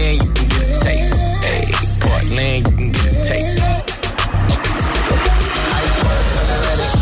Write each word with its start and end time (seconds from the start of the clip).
Houston, 0.00 0.26
you 0.26 0.32
can 0.32 0.48
get 0.48 0.64
a 0.64 0.80
taste. 0.80 1.14
Hey, 1.44 1.64
Portland, 2.00 2.66
you 2.66 2.76
can 2.76 2.92
get 2.92 3.06
a 3.06 3.24
taste. 3.24 3.60
Ice 5.80 5.96
water, 6.04 6.44
Atlantic. 6.56 6.92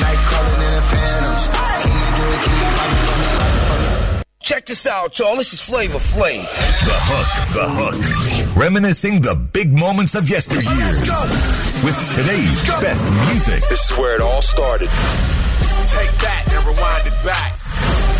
Night 0.00 0.20
calling 0.30 0.62
in 0.62 0.72
the 0.76 0.82
phantoms. 0.90 1.42
Can 1.82 1.92
you 1.96 2.08
do 2.16 2.24
it? 2.32 2.40
Can 2.44 2.54
you 2.56 2.68
pop 2.76 2.90
it? 2.90 4.26
Check 4.40 4.66
this 4.66 4.86
out, 4.86 5.18
y'all. 5.18 5.36
This 5.36 5.52
is 5.52 5.60
Flavor 5.60 5.98
Flav. 5.98 6.42
The 6.84 6.96
Hook, 7.08 7.30
The 7.52 7.66
Hook. 7.68 8.56
Reminiscing 8.56 9.20
the 9.22 9.34
big 9.34 9.76
moments 9.76 10.14
of 10.14 10.30
yesteryear. 10.30 10.62
With 11.84 11.98
today's 12.14 12.62
best 12.80 13.04
music. 13.26 13.62
This 13.68 13.90
is 13.90 13.98
where 13.98 14.14
it 14.14 14.22
all 14.22 14.42
started. 14.42 14.88
Take 14.88 16.12
that 16.22 16.44
and 16.50 16.64
rewind 16.66 17.06
it 17.06 17.24
back. 17.24 17.52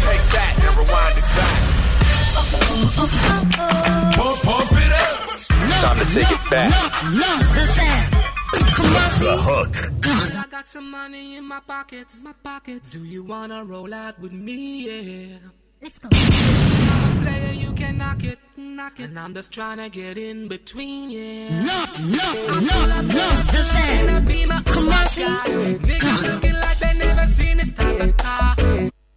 Take 0.02 0.22
that 0.34 0.54
and 0.60 0.76
rewind 0.76 1.16
it 1.16 1.24
back. 1.36 1.75
Pump, 4.16 4.38
pump 4.42 4.72
it 4.72 4.92
up. 5.04 5.16
Time 5.80 5.98
to 5.98 6.06
take 6.14 6.30
it 6.30 6.50
back. 6.50 6.72
The 9.16 9.34
Hook. 9.40 9.74
I 10.36 10.46
got 10.50 10.68
some 10.68 10.90
money 10.90 11.36
in 11.36 11.44
my 11.48 11.60
pockets, 11.66 12.20
my 12.22 12.34
pockets. 12.44 12.90
Do 12.90 13.02
you 13.02 13.24
wanna 13.24 13.64
roll 13.64 13.94
out 13.94 14.20
with 14.20 14.32
me? 14.32 14.84
Yeah. 14.86 15.38
Let's 15.80 15.98
go. 15.98 16.08
I'm 16.12 17.18
a 17.18 17.22
player, 17.22 17.52
you 17.52 17.72
can 17.72 17.96
knock 17.96 18.24
it, 18.24 18.38
knock 18.56 19.00
it. 19.00 19.04
And 19.04 19.18
I'm 19.18 19.32
just 19.34 19.50
trying 19.52 19.78
to 19.78 19.88
get 19.88 20.18
in 20.18 20.48
between, 20.48 21.10
yeah. 21.10 21.48
Come 24.66 24.88
on, 24.88 25.06
see. 25.06 25.24
Niggas 25.24 26.34
looking 26.34 26.54
like 26.54 26.78
they 26.78 26.94
never 26.98 27.26
seen 27.32 27.56
this 27.56 27.70
type 27.72 28.00
of 28.00 28.16
car. 28.18 28.54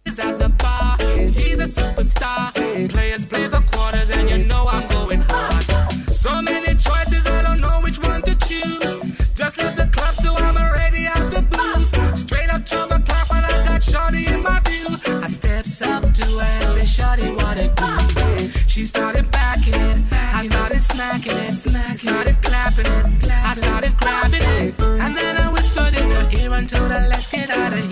Is 0.06 0.18
at 0.18 0.38
the 0.38 0.48
bar, 0.48 0.96
he's 1.28 1.60
a 1.60 1.68
superstar. 1.68 2.52
Players 2.90 3.24
play 3.26 3.46
the 3.46 3.60
quarters, 3.72 4.10
and 4.10 4.28
you 4.30 4.38
know 4.44 4.66
I'm 4.66 4.88
going 4.88 5.20
hard. 5.20 5.64
So 6.10 6.40
many 6.42 6.74
choices, 6.74 7.26
I 7.26 7.42
don't 7.42 7.60
know 7.60 7.80
which 7.82 7.98
one 7.98 8.22
to 8.22 8.34
choose. 8.46 8.80
Just 9.34 9.58
left 9.58 9.76
the 9.76 9.88
club, 9.92 10.14
so 10.16 10.34
I'm 10.36 10.56
already 10.56 11.06
out 11.06 11.30
the 11.30 11.42
booze. 11.42 12.20
Straight 12.20 12.50
up 12.50 12.64
to 12.66 12.76
12 12.76 12.92
o'clock 12.92 13.30
when 13.30 13.44
I 13.44 13.64
got 13.64 13.82
Shorty 13.82 14.26
in 14.26 14.42
my 14.42 14.60
view. 14.60 14.88
I 15.24 15.28
steps 15.28 15.82
up 15.82 16.02
to 16.12 16.26
her 16.38 16.42
and 16.42 16.74
say, 16.74 16.86
Shorty, 16.86 17.30
what 17.32 17.56
it 17.58 17.74
do? 17.76 18.48
She 18.68 18.84
started 18.86 19.30
backing 19.30 19.74
it, 19.74 19.98
I 20.12 20.46
started 20.48 20.80
smacking 20.80 21.36
it, 21.36 21.52
started 21.98 22.42
clapping 22.42 22.86
it, 22.86 23.30
I 23.30 23.54
started 23.54 23.96
grabbing 23.98 24.42
it, 24.42 24.80
and 24.80 25.16
then 25.16 25.36
I 25.36 25.52
whispered 25.52 25.94
in 25.94 26.10
her 26.10 26.28
ear 26.38 26.54
and 26.54 26.68
told 26.68 26.90
her, 26.90 27.06
let's 27.08 27.26
get 27.30 27.50
out 27.50 27.72
of 27.72 27.78
here. 27.80 27.89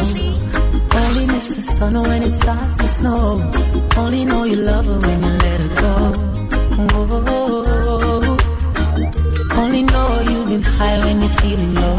Only 0.00 1.26
miss 1.26 1.48
the 1.50 1.62
sun 1.62 1.94
when 1.94 2.22
it 2.22 2.32
starts 2.32 2.76
to 2.78 2.88
snow. 2.88 3.52
Only 3.98 4.24
know 4.24 4.44
you 4.44 4.56
love 4.56 4.86
her 4.86 4.98
when 4.98 5.22
you 5.22 5.32
let 5.44 5.60
her 5.60 5.68
go. 5.82 5.94
Oh, 6.92 8.36
only 9.58 9.82
know 9.82 10.08
you've 10.30 10.48
been 10.48 10.62
high 10.62 10.98
when 11.04 11.20
you're 11.20 11.36
feeling 11.42 11.74
low. 11.74 11.98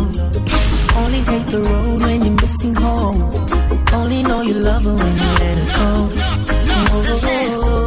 Only 1.01 1.21
take 1.31 1.47
the 1.53 1.59
road 1.61 2.01
when 2.01 2.25
you're 2.25 2.41
missing 2.41 2.73
home. 2.73 3.21
Only 3.93 4.23
know 4.23 4.41
you 4.41 4.55
love 4.55 4.83
her 4.83 4.95
when 4.95 5.13
you 5.21 5.29
let 5.41 5.57
her 5.59 5.69
go. 5.77 6.09
Oh, 6.93 7.80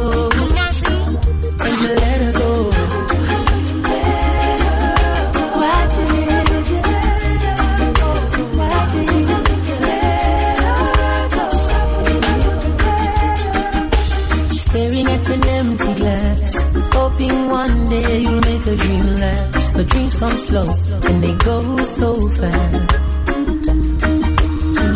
Come 20.19 20.37
slow 20.37 20.65
and 21.09 21.23
they 21.23 21.35
go 21.35 21.83
so 21.83 22.15
fast. 22.15 22.73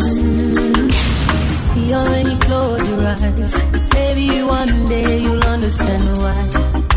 Mm. 0.00 0.90
See 1.52 1.90
you 1.90 2.38
close 2.38 2.88
your 2.88 3.00
eyes, 3.00 3.54
maybe 3.92 4.42
one 4.42 4.88
day 4.88 5.18
you'll 5.20 5.44
understand 5.44 6.04
why. 6.22 6.40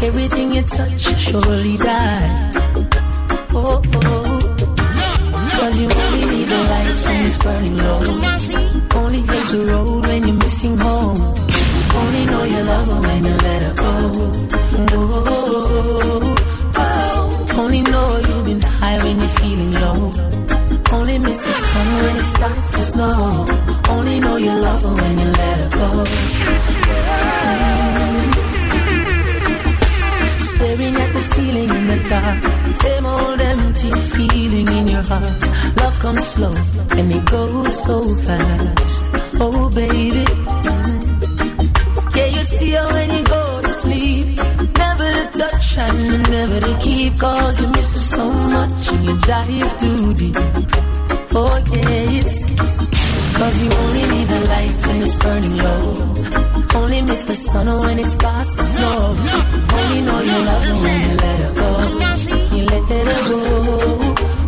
Everything 0.02 0.54
you 0.54 0.62
touch 0.64 1.02
surely 1.20 1.78
die. 1.78 2.52
Oh, 3.56 3.82
oh. 3.94 4.56
Cause 5.60 5.80
you 5.82 5.90
only 5.92 6.26
need 6.34 6.48
the 6.48 6.60
light 6.72 6.98
when 7.06 7.26
it's 7.28 7.38
burning 7.44 7.78
low. 7.78 8.00
Only 9.00 9.20
hit 9.20 9.46
the 9.52 9.66
road 9.72 10.06
when 10.08 10.28
you're 10.28 10.38
missing 10.38 10.78
home. 10.78 11.22
Only 12.00 12.26
know 12.26 12.44
you 12.44 12.64
love 12.64 12.88
her 12.88 13.02
when 13.08 13.26
you 13.26 13.36
let 13.46 13.62
her 13.64 13.74
go. 13.74 13.92
Oh, 14.94 15.24
oh. 15.28 16.33
Miss 21.34 21.42
the 21.42 21.52
sun 21.52 21.88
when 22.04 22.16
it 22.18 22.28
starts 22.28 22.72
to 22.74 22.82
snow. 22.92 23.46
Only 23.90 24.20
know 24.20 24.38
you 24.38 24.54
love 24.66 24.84
her 24.84 24.94
when 25.02 25.18
you 25.18 25.30
let 25.42 25.58
her 25.62 25.70
go. 25.80 25.90
Staring 30.50 30.96
at 31.04 31.12
the 31.16 31.24
ceiling 31.32 31.70
in 31.78 31.88
the 31.92 32.00
dark. 32.12 32.42
Same 32.76 33.06
old 33.08 33.42
empty 33.42 33.92
feeling 34.14 34.68
in 34.78 34.88
your 34.90 35.02
heart. 35.02 35.42
Love 35.82 35.98
comes 36.04 36.28
slow 36.34 36.54
and 37.00 37.12
it 37.12 37.26
goes 37.26 37.84
so 37.84 37.98
fast. 38.26 39.04
Oh, 39.42 39.72
baby. 39.74 40.26
Yeah, 42.16 42.30
you 42.36 42.44
see 42.44 42.72
her 42.78 42.88
when 42.94 43.10
you 43.18 43.24
go 43.24 43.62
to 43.64 43.70
sleep. 43.70 44.28
Never 44.84 45.10
to 45.18 45.26
touch 45.40 45.78
and 45.80 46.30
never 46.30 46.60
to 46.60 46.78
keep. 46.80 47.18
Cause 47.18 47.60
you 47.60 47.68
miss 47.70 47.92
her 47.92 48.06
so 48.18 48.32
much 48.32 48.92
and 48.92 49.06
you 49.06 49.18
dive 49.22 49.78
too 49.80 50.14
deep. 50.14 50.83
Oh. 51.36 51.64
Cause 53.44 53.64
you 53.64 53.72
only 53.72 54.04
need 54.14 54.28
the 54.28 54.40
light 54.54 54.88
when 54.88 55.02
it's 55.02 55.20
burning 55.20 55.58
low. 55.58 56.80
Only 56.80 57.02
miss 57.02 57.26
the 57.26 57.36
sun 57.36 57.68
when 57.68 58.00
it 58.00 58.10
starts 58.10 58.54
to 58.56 58.64
snow. 58.64 59.16
Only 59.78 60.02
know 60.08 60.20
you 60.30 60.38
love 60.50 60.64
her 60.70 60.78
when 60.84 61.00
you 61.06 61.16
let 61.24 61.40
her 61.44 61.54
go. 61.62 61.70
You 62.56 62.64
let 62.66 62.84
her 62.92 63.24
go. 63.30 63.46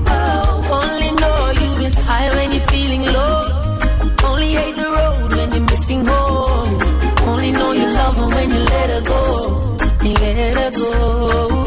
Oh, 0.08 0.77
only 0.80 1.12
know 1.22 1.38
you've 1.60 1.77
been 1.80 1.94
high 2.08 2.30
when 2.36 2.51
you're 2.54 2.68
feeling 2.74 3.04
low. 3.18 3.38
Only 4.30 4.50
hate 4.54 4.75
the 4.75 4.89
road 4.98 5.34
when 5.34 5.51
you're 5.54 5.68
missing 5.72 6.06
home. 6.06 6.80
Only 7.30 7.51
know 7.51 7.72
you 7.72 7.88
love 8.00 8.15
her 8.15 8.27
when 8.36 8.50
you 8.56 8.63
let 8.74 8.89
her 8.92 9.01
go. 9.01 9.22
You 10.04 10.13
let 10.13 10.56
her 10.56 10.72
go. 10.80 11.65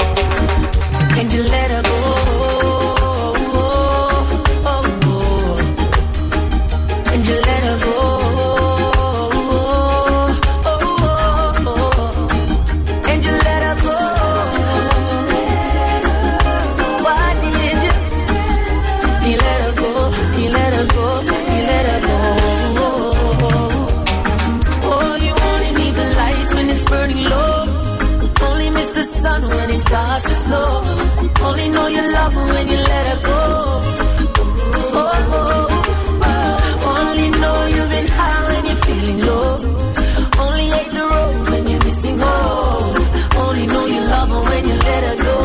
And 1.19 1.33
you 1.33 1.43
let 1.43 1.71
her 1.73 1.83
go. 1.83 1.88
Sun 29.23 29.43
when 29.49 29.71
it 29.71 29.81
starts 29.81 30.25
to 30.29 30.35
snow. 30.45 30.71
Only 31.47 31.69
know 31.75 31.87
you 31.97 32.03
love 32.19 32.33
her 32.39 32.47
when 32.55 32.67
you 32.73 32.79
let 32.91 33.05
her 33.11 33.21
go. 33.31 33.43
Oh, 35.01 35.37
oh, 35.39 35.67
oh. 36.31 36.97
Only 36.99 37.29
know 37.41 37.59
you've 37.75 37.91
been 37.95 38.09
high 38.19 38.43
when 38.49 38.63
you're 38.69 38.83
feeling 38.87 39.21
low. 39.29 39.51
Only 40.45 40.67
hate 40.75 40.93
the 40.99 41.05
road 41.13 41.49
when 41.51 41.63
you're 41.71 41.85
missing 41.89 42.19
home. 42.19 42.95
Only 43.45 43.67
know 43.73 43.85
you 43.95 44.01
love 44.15 44.29
her 44.35 44.43
when 44.51 44.63
you 44.71 44.77
let 44.89 45.03
her 45.09 45.17
go. 45.29 45.39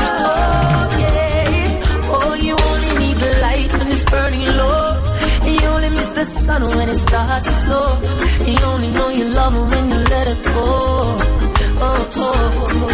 Oh, 0.00 0.86
yeah. 1.04 2.14
Oh, 2.16 2.32
you 2.46 2.54
only 2.70 2.92
need 3.02 3.16
the 3.24 3.32
light 3.44 3.70
when 3.78 3.88
it's 3.94 4.04
burning 4.12 4.46
low. 4.60 4.82
You 5.52 5.66
only 5.74 5.90
miss 5.90 6.10
the 6.18 6.24
sun 6.24 6.62
when 6.76 6.88
it 6.88 7.00
starts 7.06 7.44
to 7.50 7.54
slow. 7.64 7.88
You 8.50 8.58
only 8.72 8.90
know 8.96 9.08
you 9.18 9.24
love 9.38 9.52
her 9.58 9.64
when 9.72 9.84
you 9.92 10.00
let 10.14 10.26
her 10.32 10.38
go. 10.52 11.17
Oh. 12.40 12.87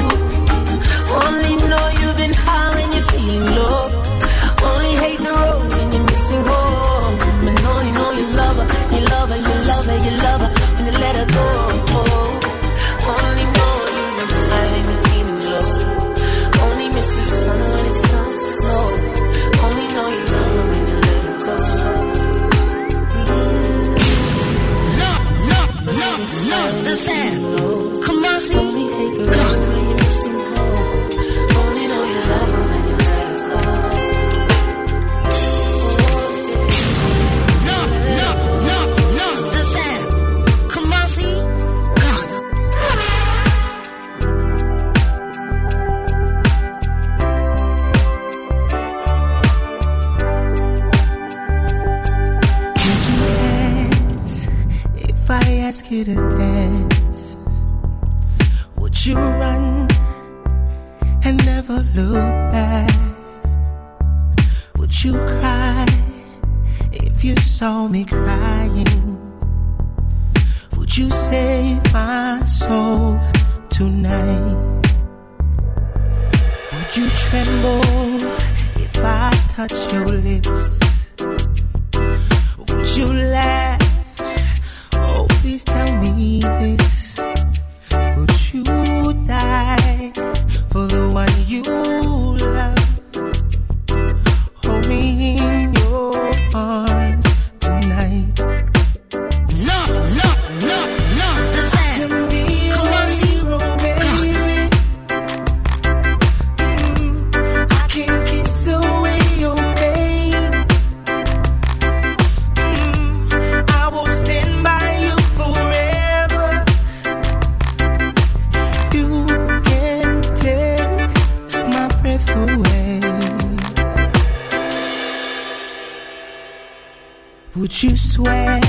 would 127.64 127.82
you 127.82 127.96
swear 127.96 128.60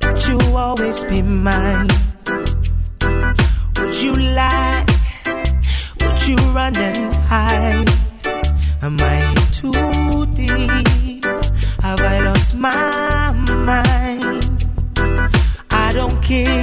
that 0.00 0.26
you'll 0.26 0.56
always 0.56 1.04
be 1.04 1.20
mine? 1.20 1.88
Would 3.76 4.02
you 4.02 4.14
lie? 4.14 4.82
Would 6.00 6.26
you 6.26 6.36
run 6.56 6.74
and 6.74 7.14
hide? 7.28 7.90
Am 8.80 8.96
I 8.98 9.34
too 9.52 10.24
deep? 10.34 11.24
Have 11.82 12.00
I 12.00 12.20
lost 12.20 12.54
my 12.54 13.30
mind? 13.68 14.64
I 15.70 15.92
don't 15.92 16.18
care 16.22 16.61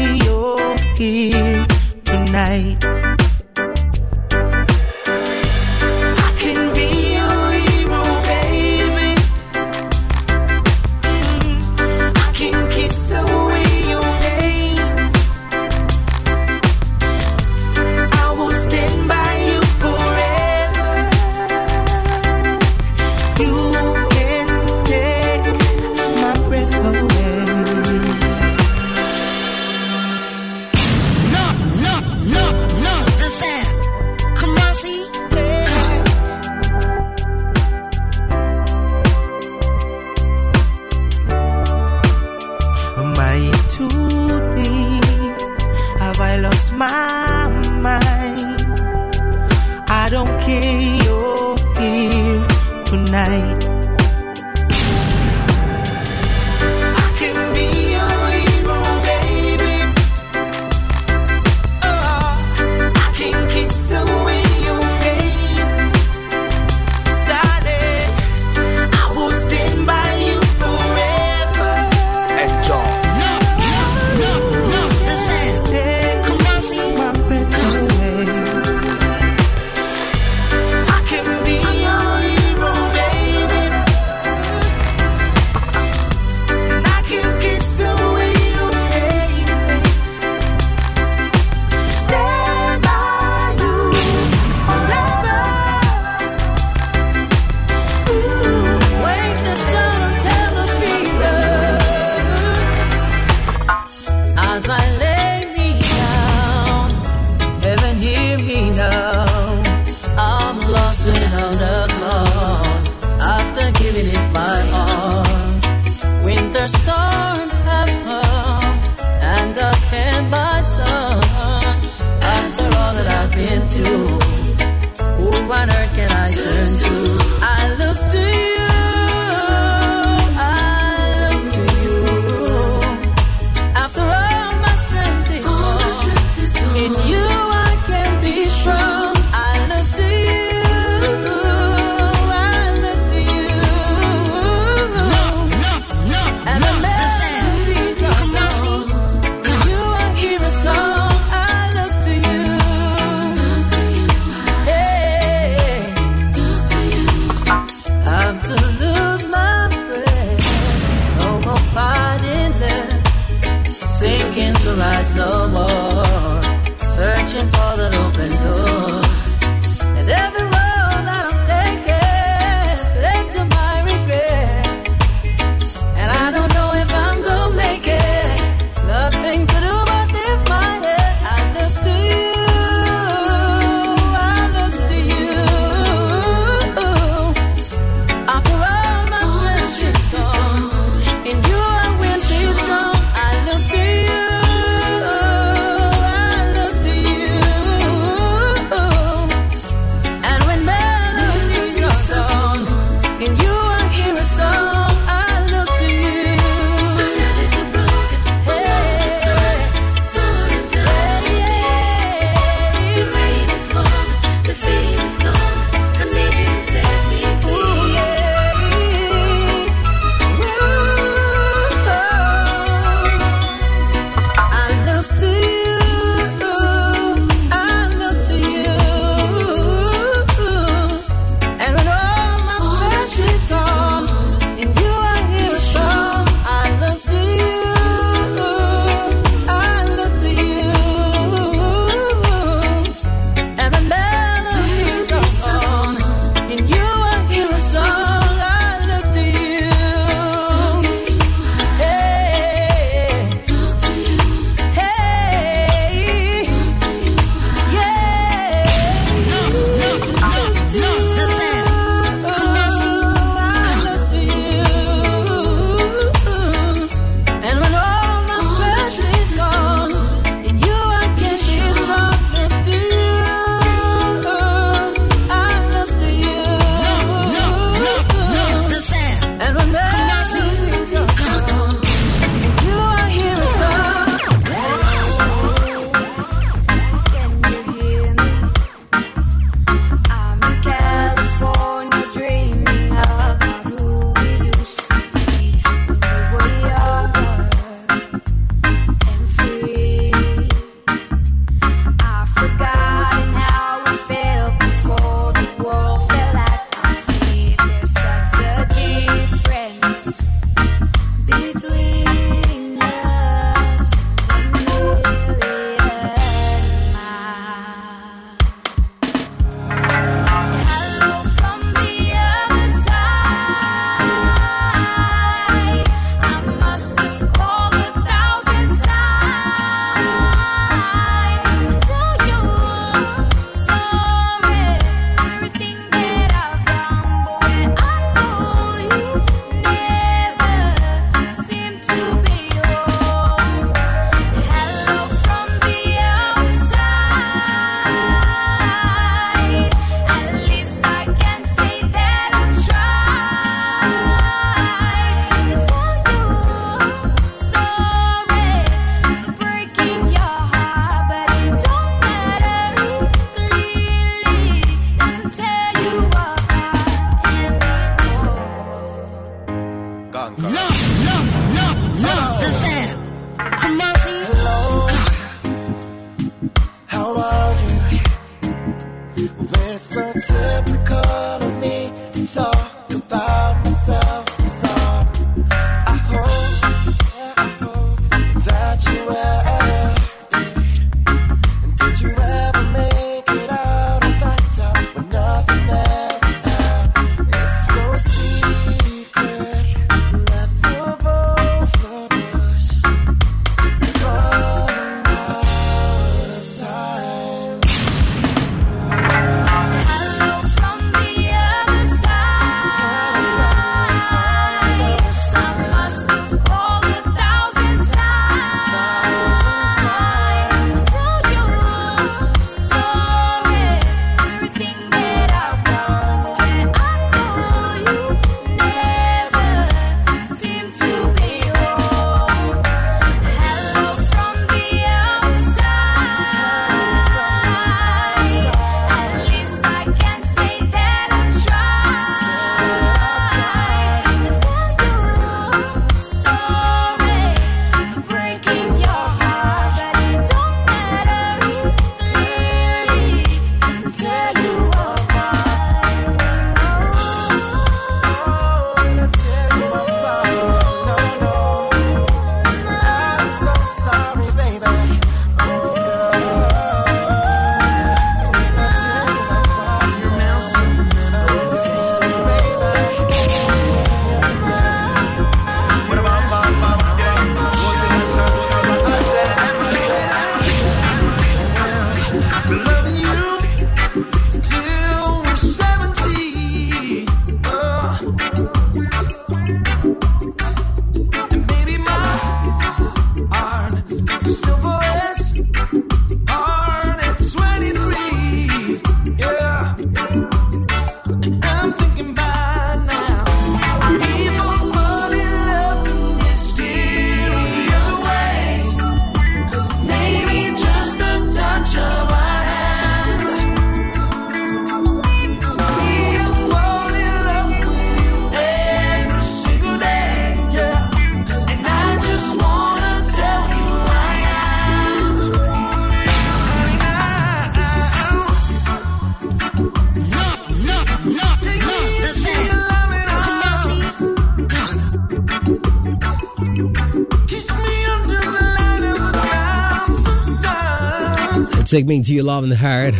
Take 541.69 541.85
me 541.85 542.01
to 542.01 542.15
your 542.15 542.23
love 542.23 542.49
the 542.49 542.55
heart. 542.55 542.95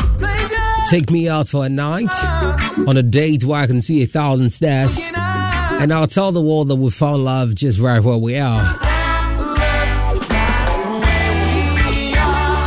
Take 0.92 1.10
me 1.10 1.28
out 1.28 1.50
for 1.50 1.66
a 1.66 1.70
night 1.70 2.08
on 2.88 2.98
a 2.98 3.02
date 3.02 3.44
where 3.44 3.62
I 3.62 3.66
can 3.66 3.82
see 3.82 4.04
a 4.04 4.06
thousand 4.06 4.52
stars. 4.52 4.96
And 5.16 5.92
I'll 5.92 6.06
tell 6.06 6.32
the 6.32 6.42
world 6.42 6.68
that 6.70 6.76
we 6.76 6.92
found 6.92 7.26
love 7.26 7.56
just 7.56 7.80
right 7.80 8.00
where 8.00 8.18
we 8.18 8.38
are. 8.38 8.78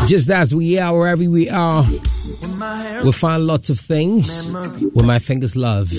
Just 0.08 0.28
as 0.28 0.52
we 0.52 0.76
are, 0.80 0.92
wherever 0.92 1.22
we 1.22 1.48
are, 1.48 1.86
we'll 3.04 3.12
find 3.12 3.46
lots 3.46 3.70
of 3.70 3.78
things 3.78 4.52
we 4.94 5.04
my 5.04 5.20
fingers 5.20 5.54
love. 5.54 5.92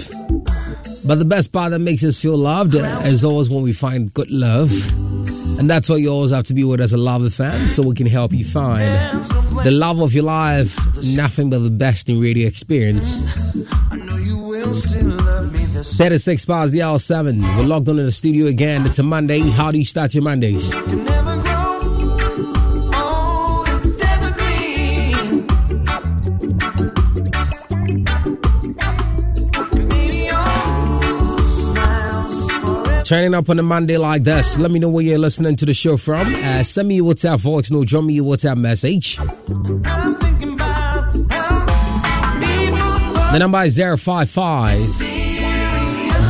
But 1.06 1.20
the 1.20 1.26
best 1.26 1.54
part 1.54 1.72
that 1.72 1.80
makes 1.80 2.04
us 2.04 2.20
feel 2.20 2.36
loved 2.36 2.76
is 2.76 3.24
always 3.24 3.50
when 3.50 3.63
we 3.63 3.72
find 3.72 4.13
good 4.13 4.30
love. 4.30 4.70
And 5.60 5.70
that's 5.70 5.88
why 5.88 5.96
you 5.96 6.10
always 6.10 6.32
have 6.32 6.44
to 6.46 6.54
be 6.54 6.66
with 6.66 6.82
us 6.82 6.92
a 6.92 6.98
lover 6.98 7.30
fan 7.30 7.70
so 7.70 7.84
we 7.84 7.96
can 7.96 8.08
help 8.08 8.34
you 8.34 8.44
find 8.44 9.43
the 9.63 9.72
love 9.72 10.00
of 10.00 10.13
your 10.13 10.24
life. 10.24 10.78
Nothing 11.04 11.50
but 11.50 11.60
the 11.60 11.70
best 11.70 12.10
in 12.10 12.20
radio 12.20 12.48
experience. 12.48 13.06
36 15.98 16.46
past 16.46 16.72
the 16.72 16.82
hour 16.82 16.98
7. 16.98 17.42
We're 17.42 17.63
logged 17.63 17.89
on 17.89 18.00
in 18.00 18.06
the 18.06 18.12
studio 18.12 18.48
again. 18.48 18.86
It's 18.86 19.00
a 19.00 19.04
Monday. 19.04 19.39
How 19.39 19.72
do 19.72 19.78
you 19.78 19.86
start 19.86 20.13
your 20.13 20.24
Mondays? 20.24 20.72
Turning 33.13 33.36
up 33.36 33.47
on 33.47 33.60
a 33.60 33.62
Monday 33.62 33.95
like 33.95 34.23
this. 34.23 34.58
Let 34.58 34.71
me 34.71 34.80
know 34.80 34.89
where 34.89 35.04
you're 35.04 35.19
listening 35.19 35.56
to 35.58 35.67
the 35.67 35.73
show 35.76 35.97
from. 35.97 36.34
Uh, 36.34 36.63
send 36.63 36.88
me 36.88 36.95
your 36.95 37.13
WhatsApp 37.13 37.38
voice 37.38 37.69
note, 37.69 37.86
drop 37.86 38.06
me 38.06 38.15
your 38.15 38.26
WhatsApp 38.26 38.58
message. 38.58 39.17
The 43.28 43.38
number 43.38 43.62
is 43.62 43.78
055 43.78 44.80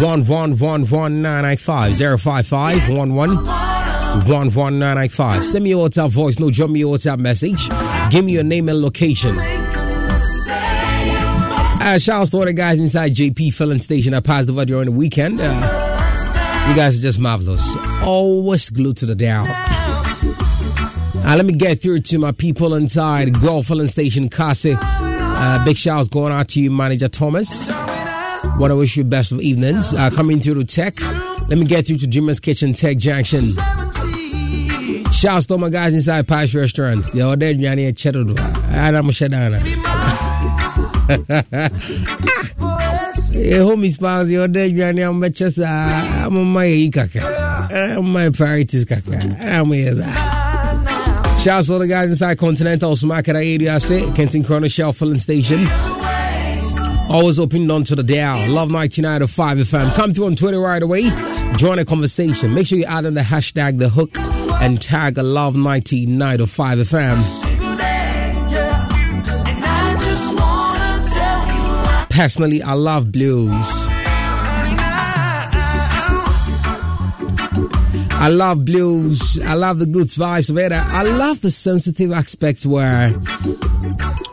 111195 0.02 2.20
055 2.20 2.90
11995. 2.90 5.46
Send 5.46 5.64
me 5.64 5.70
your 5.70 5.88
WhatsApp 5.88 6.10
voice, 6.10 6.38
no, 6.38 6.52
drop 6.52 6.70
me 6.70 6.80
your 6.80 6.98
WhatsApp 6.98 7.18
message. 7.18 7.70
Give 8.12 8.26
me 8.26 8.34
your 8.34 8.44
name 8.44 8.68
and 8.68 8.82
location. 8.82 9.38
Uh, 11.80 11.98
shout 11.98 12.24
out 12.24 12.28
to 12.28 12.38
all 12.38 12.44
the 12.44 12.52
guys 12.52 12.78
inside 12.78 13.14
JP 13.14 13.54
Filling 13.54 13.80
Station. 13.80 14.14
I 14.14 14.20
passed 14.20 14.48
the 14.48 14.54
over 14.54 14.66
during 14.66 14.88
the 14.88 14.92
weekend. 14.92 15.40
Uh, 15.40 15.83
you 16.68 16.76
guys 16.76 16.98
are 16.98 17.02
just 17.02 17.20
marvelous. 17.20 17.76
Always 18.04 18.70
glued 18.70 18.98
to 18.98 19.06
the 19.06 19.16
dial. 19.16 19.46
Uh, 21.26 21.36
let 21.36 21.46
me 21.46 21.54
get 21.54 21.82
through 21.82 22.02
to 22.02 22.18
my 22.18 22.32
people 22.32 22.74
inside 22.74 23.40
Guelph 23.40 23.68
Filling 23.68 23.88
Station, 23.88 24.30
Kasi. 24.30 24.76
Uh, 24.80 25.64
big 25.66 25.78
shouts 25.78 26.08
going 26.08 26.34
out 26.34 26.48
to 26.50 26.62
you, 26.62 26.70
Manager 26.70 27.08
Thomas. 27.08 27.70
Want 28.58 28.72
to 28.72 28.76
wish 28.76 28.98
you 28.98 29.04
best 29.04 29.32
of 29.32 29.40
evenings. 29.42 29.94
Uh, 29.94 30.10
coming 30.10 30.40
through 30.40 30.56
to 30.56 30.66
Tech. 30.66 31.00
Let 31.48 31.58
me 31.58 31.66
get 31.66 31.88
through 31.88 31.98
to 31.98 32.08
Dreamer's 32.08 32.40
Kitchen, 32.40 32.74
Tech 32.74 32.98
Junction. 32.98 33.52
Shouts 35.12 35.46
to 35.48 35.58
my 35.58 35.70
guys 35.70 35.94
inside 35.94 36.28
Pash 36.28 36.54
Restaurants. 36.54 37.16
Yo, 37.16 37.36
they're 37.36 37.52
at 37.88 37.98
Cheddar. 37.98 38.20
I'm 38.20 38.30
a 38.30 39.12
Shadana. 39.12 39.64
Homies 43.34 44.00
pals, 44.00 44.30
they're 44.30 44.70
Johnny. 44.70 45.02
I'm 45.02 45.34
just, 45.34 45.60
I'm 45.60 46.38
on 46.38 46.46
my 46.46 46.90
kaka. 46.94 47.70
I'm 47.72 48.12
my 48.12 48.30
priorities 48.30 48.86
kaka. 48.86 49.18
I'm 49.40 49.72
here. 49.72 49.94
Uh. 49.96 51.40
Shouts 51.40 51.68
to 51.68 51.74
all 51.74 51.80
the 51.80 51.88
guys 51.88 52.10
inside 52.10 52.38
Continental 52.38 52.94
Smakara 52.94 53.36
area. 53.36 53.78
Kentinkrono 53.78 54.72
Shell 54.72 54.94
Filling 54.94 55.18
Station. 55.18 55.68
Always 57.10 57.38
open 57.38 57.70
on 57.70 57.84
to 57.86 57.96
the 57.96 58.04
dial. 58.04 58.50
Luv 58.50 58.72
99 58.72 59.20
to 59.20 59.28
5 59.28 59.58
FM. 59.58 59.96
Come 59.96 60.14
through 60.14 60.28
on 60.28 60.36
Twitter 60.36 60.60
right 60.60 60.82
away. 60.82 61.10
Join 61.58 61.78
the 61.78 61.86
conversation. 61.86 62.54
Make 62.54 62.68
sure 62.68 62.78
you 62.78 62.86
add 62.86 63.06
in 63.06 63.14
the 63.14 63.22
hashtag 63.22 63.78
the 63.78 63.90
hook 63.90 64.18
and 64.62 64.82
tag 64.82 65.18
Luv 65.18 65.56
99 65.56 66.38
to 66.38 66.48
5 66.48 66.78
FM. 66.78 67.53
Personally, 72.14 72.62
I 72.62 72.74
love 72.74 73.12
blues. 73.12 73.68
I 78.12 78.28
love 78.30 78.64
blues. 78.66 79.42
I 79.42 79.56
love 79.56 79.80
the 79.80 79.88
good 79.88 80.06
vibes 80.08 80.52
of 80.52 80.60
it. 80.60 80.72
I 80.72 81.02
love 81.02 81.42
the 81.42 81.50
sensitive 81.50 82.12
aspects 82.12 82.68
where 82.68 83.16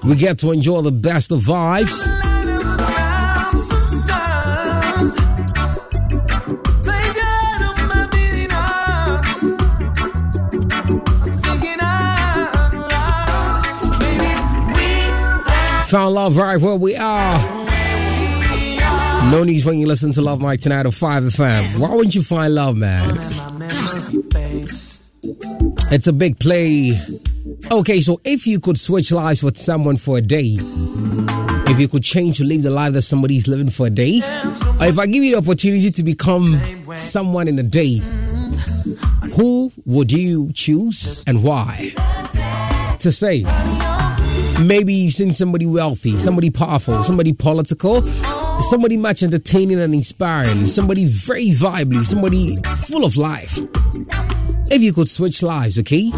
we 0.05 0.14
get 0.14 0.37
to 0.40 0.51
enjoy 0.51 0.83
the 0.83 0.93
best 0.93 1.33
of 1.33 1.40
vibes. 1.40 2.07
Found 15.88 16.14
love 16.14 16.37
right 16.37 16.61
where 16.61 16.77
we 16.77 16.95
are. 16.95 17.60
No 19.28 19.44
news 19.44 19.64
when 19.64 19.78
you 19.78 19.87
listen 19.87 20.12
to 20.12 20.22
Love 20.22 20.40
Mike 20.40 20.61
tonight 20.61 20.87
at 20.87 20.94
5 20.94 21.22
FM. 21.22 21.78
Why 21.78 21.90
wouldn't 21.94 22.14
you 22.14 22.22
find 22.22 22.54
love, 22.54 22.76
man? 22.76 23.16
It's 25.92 26.06
a 26.06 26.12
big 26.12 26.40
play. 26.40 26.98
Okay, 27.70 28.00
so 28.00 28.20
if 28.24 28.46
you 28.46 28.59
could 28.59 28.78
switch 28.78 29.12
lives 29.12 29.42
with 29.42 29.56
someone 29.56 29.96
for 29.96 30.18
a 30.18 30.20
day, 30.20 30.56
if 30.59 31.78
you 31.78 31.87
could 31.87 32.02
change 32.02 32.38
to 32.38 32.44
live 32.44 32.62
the 32.62 32.70
life 32.70 32.94
that 32.94 33.02
somebody's 33.02 33.46
living 33.46 33.70
for 33.70 33.87
a 33.87 33.90
day, 33.90 34.20
or 34.80 34.87
if 34.87 34.98
I 34.98 35.06
give 35.06 35.22
you 35.22 35.37
the 35.37 35.38
opportunity 35.38 35.90
to 35.90 36.02
become 36.02 36.59
someone 36.96 37.46
in 37.46 37.59
a 37.59 37.62
day, 37.62 38.02
who 39.35 39.70
would 39.85 40.11
you 40.11 40.50
choose 40.54 41.22
and 41.26 41.44
why? 41.44 41.92
To 42.98 43.12
say, 43.12 43.44
maybe 44.61 44.92
you've 44.94 45.14
seen 45.14 45.33
somebody 45.33 45.66
wealthy, 45.66 46.18
somebody 46.18 46.50
powerful, 46.50 47.04
somebody 47.04 47.33
political, 47.33 48.02
somebody 48.61 48.96
much 48.96 49.23
entertaining 49.23 49.81
and 49.81 49.94
inspiring, 49.94 50.66
somebody 50.66 51.05
very 51.07 51.49
vibely, 51.49 52.05
somebody 52.05 52.57
full 52.87 53.05
of 53.05 53.16
life. 53.16 53.59
If 54.70 54.83
you 54.83 54.92
could 54.92 55.09
switch 55.09 55.42
lives, 55.42 55.79
okay, 55.79 56.11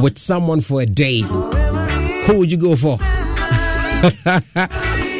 with 0.00 0.18
someone 0.18 0.60
for 0.60 0.80
a 0.82 0.86
day, 0.86 1.20
who 1.20 2.38
would 2.38 2.52
you 2.52 2.58
go 2.58 2.76
for? 2.76 2.98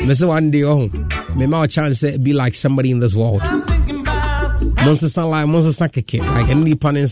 Mr. 0.07 0.29
One 0.29 0.51
day, 0.51 0.65
oh, 0.65 0.89
maybe 1.35 1.47
my 1.47 1.67
chance 1.67 2.03
be 2.19 2.33
like 2.33 2.55
somebody 2.55 2.91
in 2.91 3.01
this 3.01 3.15
world. 3.15 3.43
Monster 4.85 5.09
sound 5.09 5.31
like 5.31 5.47
monster 5.49 5.73
sound 5.73 5.93
keke, 5.93 6.21
like 6.21 6.49
any 6.49 6.75
pan 6.75 6.97
in 6.97 7.09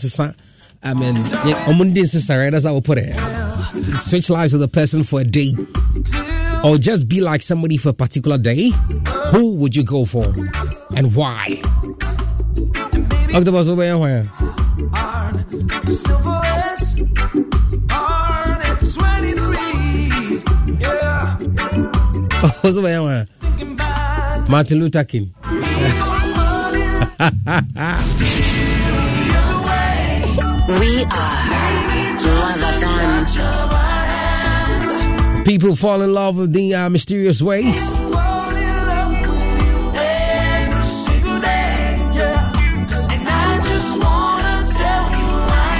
I 0.83 0.93
mean, 0.93 1.15
yeah, 1.15 1.65
Omundi 1.65 2.05
sister, 2.07 2.39
right? 2.39 2.51
That's 2.51 2.65
how 2.65 2.75
we 2.75 2.81
put 2.81 2.99
it. 2.99 3.13
Switch 3.99 4.29
lives 4.29 4.53
with 4.53 4.61
a 4.61 4.67
person 4.67 5.03
for 5.03 5.21
a 5.21 5.23
day, 5.23 5.51
or 6.65 6.79
just 6.79 7.07
be 7.07 7.21
like 7.21 7.43
somebody 7.43 7.77
for 7.77 7.89
a 7.89 7.93
particular 7.93 8.39
day. 8.39 8.71
Who 9.31 9.53
would 9.55 9.75
you 9.75 9.83
go 9.83 10.03
for, 10.03 10.25
and 10.95 11.13
why? 11.15 11.61
Octopus, 13.33 13.67
over 13.67 13.83
here. 13.83 14.25
What's 22.61 22.77
over 22.77 22.89
here? 22.89 23.27
Martin 24.49 24.79
Luther 24.79 25.03
King. 25.03 25.33
We 30.67 31.05
are 31.05 31.45
Luv 32.25 32.57
FM. 32.57 33.64
People 35.45 35.75
fall 35.75 36.01
in 36.01 36.11
love 36.11 36.37
with 36.37 36.53
the 36.53 36.73
uh, 36.73 36.89
mysterious 36.89 37.39
ways. 37.39 37.99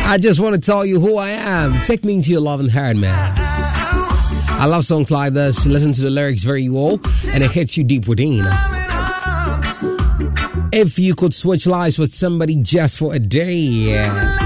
I 0.07 0.19
just 0.21 0.39
want 0.39 0.53
to 0.53 0.61
tell 0.61 0.85
you 0.85 0.99
who 0.99 1.17
I 1.17 1.29
am. 1.29 1.81
Take 1.81 2.05
me 2.05 2.13
into 2.13 2.29
your 2.29 2.41
loving 2.41 2.69
heart, 2.69 2.95
man. 2.95 3.33
I 4.57 4.67
love 4.67 4.85
songs 4.85 5.09
like 5.09 5.33
this. 5.33 5.65
Listen 5.65 5.93
to 5.93 6.01
the 6.03 6.11
lyrics 6.11 6.43
very 6.43 6.69
well, 6.69 6.99
and 7.29 7.43
it 7.43 7.49
hits 7.49 7.75
you 7.75 7.83
deep 7.83 8.07
within. 8.07 8.45
If 10.71 10.99
you 10.99 11.15
could 11.15 11.33
switch 11.33 11.65
lives 11.65 11.97
with 11.97 12.13
somebody 12.13 12.55
just 12.57 12.99
for 12.99 13.15
a 13.15 13.19
day, 13.19 14.44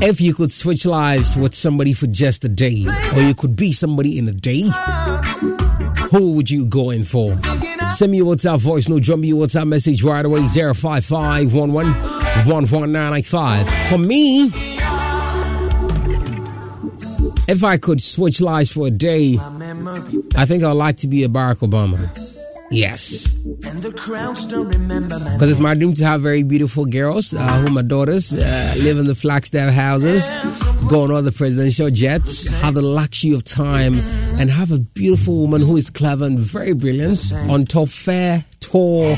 if 0.00 0.20
you 0.20 0.34
could 0.34 0.52
switch 0.52 0.84
lives 0.86 1.36
with 1.36 1.54
somebody 1.54 1.92
for 1.92 2.06
just 2.06 2.44
a 2.44 2.48
day, 2.48 2.86
or 3.14 3.22
you 3.22 3.34
could 3.34 3.56
be 3.56 3.72
somebody 3.72 4.18
in 4.18 4.28
a 4.28 4.32
day, 4.32 4.62
who 6.10 6.32
would 6.32 6.50
you 6.50 6.66
go 6.66 6.90
in 6.90 7.04
for? 7.04 7.38
Send 7.90 8.12
me 8.12 8.18
your 8.18 8.34
WhatsApp 8.34 8.58
voice, 8.58 8.88
no 8.88 9.00
drum 9.00 9.20
me 9.22 9.28
your 9.28 9.46
WhatsApp 9.46 9.66
message 9.66 10.02
right 10.02 10.24
away 10.24 10.46
055 10.46 11.50
For 13.88 13.98
me, 13.98 14.44
if 17.48 17.64
I 17.64 17.78
could 17.78 18.02
switch 18.02 18.40
lives 18.40 18.70
for 18.70 18.86
a 18.86 18.90
day, 18.90 19.38
I 20.36 20.44
think 20.44 20.62
I'd 20.62 20.72
like 20.72 20.98
to 20.98 21.08
be 21.08 21.24
a 21.24 21.28
Barack 21.28 21.58
Obama. 21.68 22.27
Yes. 22.70 23.26
Because 23.34 23.84
it's 25.50 25.58
my 25.58 25.74
dream 25.74 25.94
to 25.94 26.04
have 26.04 26.20
very 26.20 26.42
beautiful 26.42 26.84
girls 26.84 27.32
uh, 27.32 27.58
who 27.60 27.72
my 27.72 27.80
daughters 27.82 28.34
uh, 28.34 28.74
live 28.78 28.98
in 28.98 29.06
the 29.06 29.14
Flagstaff 29.14 29.72
houses, 29.72 30.26
go 30.88 31.04
on 31.04 31.12
all 31.12 31.22
the 31.22 31.32
presidential 31.32 31.88
jets, 31.90 32.46
have 32.48 32.74
the 32.74 32.82
luxury 32.82 33.32
of 33.32 33.42
time, 33.44 33.94
and 34.38 34.50
have 34.50 34.70
a 34.70 34.78
beautiful 34.78 35.38
woman 35.38 35.62
who 35.62 35.76
is 35.76 35.88
clever 35.88 36.26
and 36.26 36.38
very 36.38 36.74
brilliant, 36.74 37.32
on 37.48 37.64
top, 37.64 37.88
fair, 37.88 38.44
tall, 38.60 39.14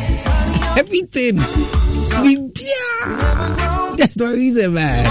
everything. 0.79 1.37
That's 3.97 4.15
the 4.15 4.29
reason, 4.29 4.75
man. 4.75 5.07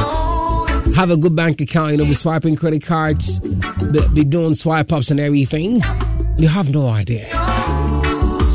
Have 0.95 1.11
a 1.11 1.17
good 1.17 1.35
bank 1.35 1.59
account, 1.61 1.91
you 1.91 1.97
know, 1.97 2.05
be 2.05 2.13
swiping 2.13 2.55
credit 2.55 2.83
cards, 2.83 3.39
be, 3.39 3.99
be 4.13 4.23
doing 4.23 4.55
swipe 4.55 4.91
ups 4.93 5.11
and 5.11 5.19
everything. 5.19 5.83
You 6.37 6.47
have 6.47 6.69
no 6.69 6.87
idea. 6.87 7.27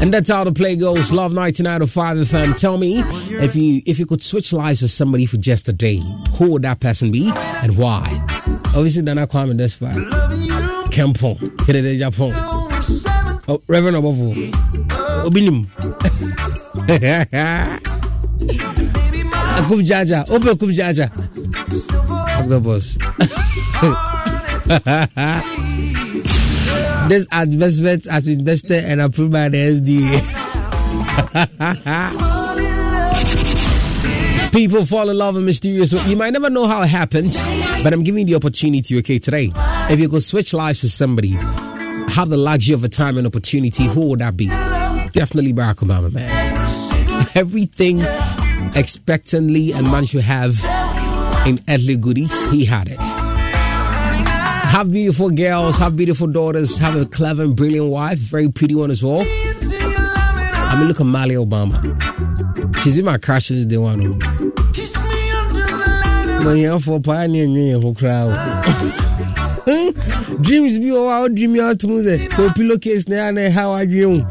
And 0.02 0.12
that's 0.12 0.28
how 0.28 0.44
the 0.44 0.52
play 0.52 0.76
goes. 0.76 1.12
Luv 1.12 1.32
9905 1.32 2.16
FM. 2.28 2.56
Tell 2.58 2.76
me 2.76 3.00
if 3.42 3.56
you 3.56 3.80
if 3.86 3.98
you 3.98 4.04
could 4.06 4.22
switch 4.22 4.52
lives 4.52 4.82
with 4.82 4.90
somebody 4.90 5.24
for 5.24 5.38
just 5.38 5.68
a 5.68 5.72
day, 5.72 6.02
who 6.32 6.50
would 6.52 6.62
that 6.62 6.80
person 6.80 7.10
be 7.10 7.30
and 7.62 7.76
why? 7.78 8.02
Obviously, 8.76 9.02
they're 9.02 9.14
not 9.14 9.30
Kwame 9.30 9.56
Despite. 9.56 9.96
Kempon. 10.90 11.38
Hirede 11.64 11.96
Japan. 11.98 12.32
Oh, 13.48 13.62
Reverend 13.66 13.96
Obovo. 13.96 14.34
Obinim. 15.24 15.66
Akub 19.56 19.82
Jaja. 19.86 20.28
Ope 20.30 20.42
Akub 20.42 20.72
Jaja. 20.74 21.10
Octopus. 22.40 22.98
This 27.08 27.26
investment 27.32 28.06
has 28.06 28.24
been 28.24 28.38
invested 28.40 28.84
and 28.84 29.00
approved 29.00 29.32
by 29.32 29.48
the 29.48 29.58
SDA. 29.58 30.52
People 34.52 34.84
fall 34.86 35.10
in 35.10 35.18
love 35.18 35.36
in 35.36 35.44
mysterious 35.44 35.92
ways. 35.92 36.08
You 36.08 36.16
might 36.16 36.32
never 36.32 36.48
know 36.48 36.66
how 36.66 36.80
it 36.82 36.88
happens, 36.88 37.36
but 37.82 37.92
I'm 37.92 38.04
giving 38.04 38.20
you 38.20 38.34
the 38.34 38.36
opportunity, 38.36 38.96
okay, 38.98 39.18
today. 39.18 39.52
If 39.90 40.00
you 40.00 40.08
could 40.08 40.22
switch 40.22 40.54
lives 40.54 40.80
with 40.80 40.92
somebody, 40.92 41.30
have 41.30 42.30
the 42.30 42.36
luxury 42.36 42.74
of 42.74 42.84
a 42.84 42.88
time 42.88 43.18
and 43.18 43.26
opportunity, 43.26 43.84
who 43.86 44.06
would 44.06 44.20
that 44.20 44.36
be? 44.36 44.46
Definitely 44.46 45.52
Barack 45.52 45.76
Obama, 45.86 46.12
man. 46.12 47.28
Everything 47.34 48.00
expectantly 48.76 49.72
a 49.72 49.82
man 49.82 50.04
should 50.06 50.22
have 50.22 50.64
in 51.46 51.60
earthly 51.68 51.96
goodies, 51.96 52.46
he 52.46 52.64
had 52.64 52.88
it. 52.90 53.23
Have 54.74 54.90
beautiful 54.90 55.30
girls, 55.30 55.78
have 55.78 55.96
beautiful 55.96 56.26
daughters, 56.26 56.76
have 56.78 56.96
a 56.96 57.06
clever 57.06 57.44
and 57.44 57.54
brilliant 57.54 57.90
wife, 57.90 58.18
very 58.18 58.50
pretty 58.50 58.74
one 58.74 58.90
as 58.90 59.04
well. 59.04 59.20
I 59.20 60.76
mean, 60.76 60.88
look 60.88 60.98
at 60.98 61.06
Mali 61.06 61.36
Obama. 61.36 61.78
She's 62.82 62.98
in 62.98 63.04
my 63.04 63.18
crushes, 63.18 63.68
the 63.68 63.76
one. 63.76 64.00
Man, 66.44 66.56
you're 66.56 66.80
for 66.80 66.98
pioneer, 66.98 67.44
you're 67.44 67.94
crowd. 67.94 68.34
Dreams 70.42 70.78
be 70.80 70.90
our 70.90 71.28
dream 71.28 71.60
out 71.60 71.78
to 71.78 71.86
move 71.86 72.32
So 72.32 72.50
pillowcase 72.50 73.06
now 73.06 73.50
how 73.52 73.70
are 73.70 73.84
you? 73.84 74.26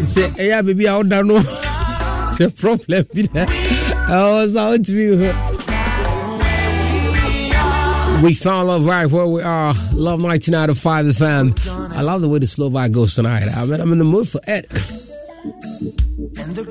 Say, 0.00 0.32
yeah, 0.46 0.62
baby, 0.62 0.86
I 0.86 1.02
don't 1.02 1.26
know. 1.26 1.42
It's 2.38 2.40
a 2.40 2.50
problem. 2.50 3.06
I 3.34 4.32
was 4.32 4.54
out 4.56 4.84
to 4.84 4.92
be. 4.92 5.55
We 8.22 8.34
found 8.34 8.68
love 8.68 8.84
right 8.86 9.06
where 9.06 9.26
we 9.26 9.42
are. 9.42 9.74
Luv 9.92 10.20
19 10.20 10.54
of 10.54 10.78
5 10.78 11.06
the 11.06 11.14
fan. 11.14 11.54
I 11.92 12.00
love 12.02 12.22
the 12.22 12.28
way 12.28 12.38
the 12.38 12.46
slow 12.46 12.70
vibe 12.70 12.92
goes 12.92 13.14
tonight. 13.14 13.44
I 13.54 13.64
mean, 13.66 13.80
I'm 13.80 13.92
in 13.92 13.98
the 13.98 14.04
mood 14.04 14.28
for 14.28 14.40
it. 14.46 14.66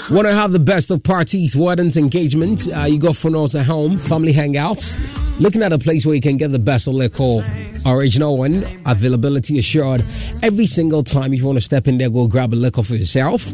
Want 0.10 0.28
to 0.28 0.34
have 0.34 0.52
the 0.52 0.60
best 0.60 0.90
of 0.92 1.04
parties, 1.04 1.56
weddings, 1.56 1.98
engagements? 1.98 2.68
Uh, 2.68 2.86
you 2.90 3.00
go 3.00 3.14
for 3.14 3.22
funerals 3.22 3.56
at 3.56 3.66
home, 3.66 3.98
family 3.98 4.34
hangouts. 4.34 4.98
Looking 5.40 5.62
at 5.64 5.72
a 5.72 5.78
place 5.78 6.06
where 6.06 6.16
you 6.16 6.22
can 6.22 6.38
get 6.38 6.52
the 6.52 6.60
best 6.60 6.88
of 6.88 6.94
liquor, 6.94 7.44
original 7.86 8.38
one, 8.38 8.66
availability 8.86 9.60
assured. 9.60 10.04
Every 10.42 10.68
single 10.68 11.04
time 11.04 11.34
if 11.34 11.40
you 11.40 11.46
want 11.46 11.58
to 11.58 11.64
step 11.64 11.88
in 11.88 11.98
there, 11.98 12.10
go 12.10 12.28
grab 12.28 12.54
a 12.54 12.56
liquor 12.56 12.84
for 12.84 12.96
yourself. 12.96 13.46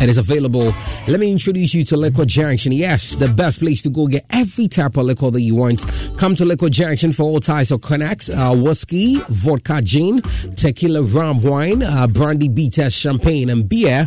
It 0.00 0.08
is 0.08 0.18
available. 0.18 0.72
Let 1.08 1.20
me 1.20 1.30
introduce 1.30 1.74
you 1.74 1.84
to 1.86 1.96
Liquor 1.96 2.24
Junction. 2.24 2.72
Yes, 2.72 3.14
the 3.16 3.28
best 3.28 3.58
place 3.58 3.82
to 3.82 3.90
go 3.90 4.06
get 4.06 4.24
every 4.30 4.68
type 4.68 4.96
of 4.96 5.04
liquor 5.04 5.30
that 5.30 5.42
you 5.42 5.56
want. 5.56 5.84
Come 6.16 6.34
to 6.36 6.44
Liquor 6.44 6.70
Junction 6.70 7.12
for 7.12 7.24
all 7.24 7.40
types 7.40 7.70
of 7.70 7.82
connects, 7.82 8.30
uh, 8.30 8.54
whiskey, 8.54 9.20
vodka, 9.28 9.82
gin, 9.82 10.22
tequila, 10.56 11.02
rum, 11.02 11.42
wine, 11.42 11.82
uh, 11.82 12.06
brandy, 12.06 12.48
bitters, 12.48 12.94
champagne, 12.94 13.50
and 13.50 13.68
beer. 13.68 14.06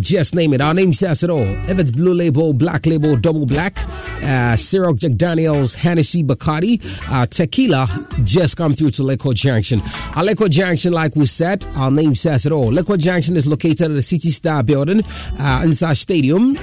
Just 0.00 0.34
name 0.34 0.54
it. 0.54 0.60
Our 0.60 0.74
name 0.74 0.94
says 0.94 1.22
it 1.22 1.30
all. 1.30 1.46
If 1.68 1.78
it's 1.78 1.90
blue 1.90 2.14
label, 2.14 2.52
black 2.52 2.86
label, 2.86 3.16
double 3.16 3.46
black, 3.46 3.78
uh, 3.78 4.56
Ciroc, 4.56 4.98
Jack 4.98 5.16
Daniels, 5.16 5.74
Hennessy, 5.74 6.24
Bacardi, 6.24 6.80
uh, 7.10 7.26
tequila, 7.26 7.88
just 8.24 8.56
come 8.56 8.74
through 8.74 8.90
to 8.92 9.02
Liquor 9.02 9.34
Junction. 9.34 9.80
Our 10.16 10.24
Liquor 10.24 10.48
Junction, 10.48 10.92
like 10.92 11.14
we 11.14 11.26
said, 11.26 11.64
our 11.76 11.90
name 11.90 12.14
says 12.14 12.46
it 12.46 12.52
all. 12.52 12.66
Liquor 12.72 12.96
Junction 12.96 13.36
is 13.36 13.46
located 13.46 13.82
at 13.82 13.94
the 13.94 14.02
City 14.02 14.30
Star 14.30 14.62
building 14.62 15.02
uh, 15.38 15.62
inside 15.64 15.96
Stadium. 15.98 16.56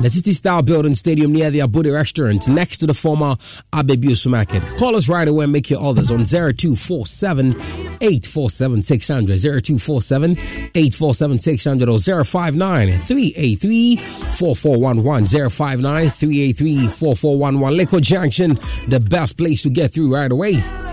The 0.00 0.10
City 0.10 0.32
Star 0.32 0.62
Building 0.62 0.94
Stadium 0.94 1.32
near 1.32 1.50
the 1.50 1.60
Abudi 1.60 1.92
restaurant 1.92 2.48
next 2.48 2.78
to 2.78 2.86
the 2.86 2.94
former 2.94 3.36
Abebusu 3.72 4.28
Market. 4.28 4.62
Call 4.78 4.96
us 4.96 5.08
right 5.08 5.26
away 5.26 5.44
and 5.44 5.52
make 5.52 5.70
your 5.70 5.80
orders 5.80 6.10
on 6.10 6.24
0247 6.24 7.54
847 8.00 8.82
600, 8.82 9.38
0247 9.38 10.30
847 10.74 11.38
600 11.38 11.88
or 11.88 11.98
059 11.98 12.98
383 12.98 13.96
4411, 13.96 15.50
059 15.50 16.10
383 16.10 16.86
4411. 16.88 17.76
Liquor 17.76 18.00
Junction, 18.00 18.58
the 18.88 19.00
best 19.00 19.36
place 19.36 19.62
to 19.62 19.70
get 19.70 19.92
through 19.92 20.14
right 20.14 20.30
away. 20.30 20.91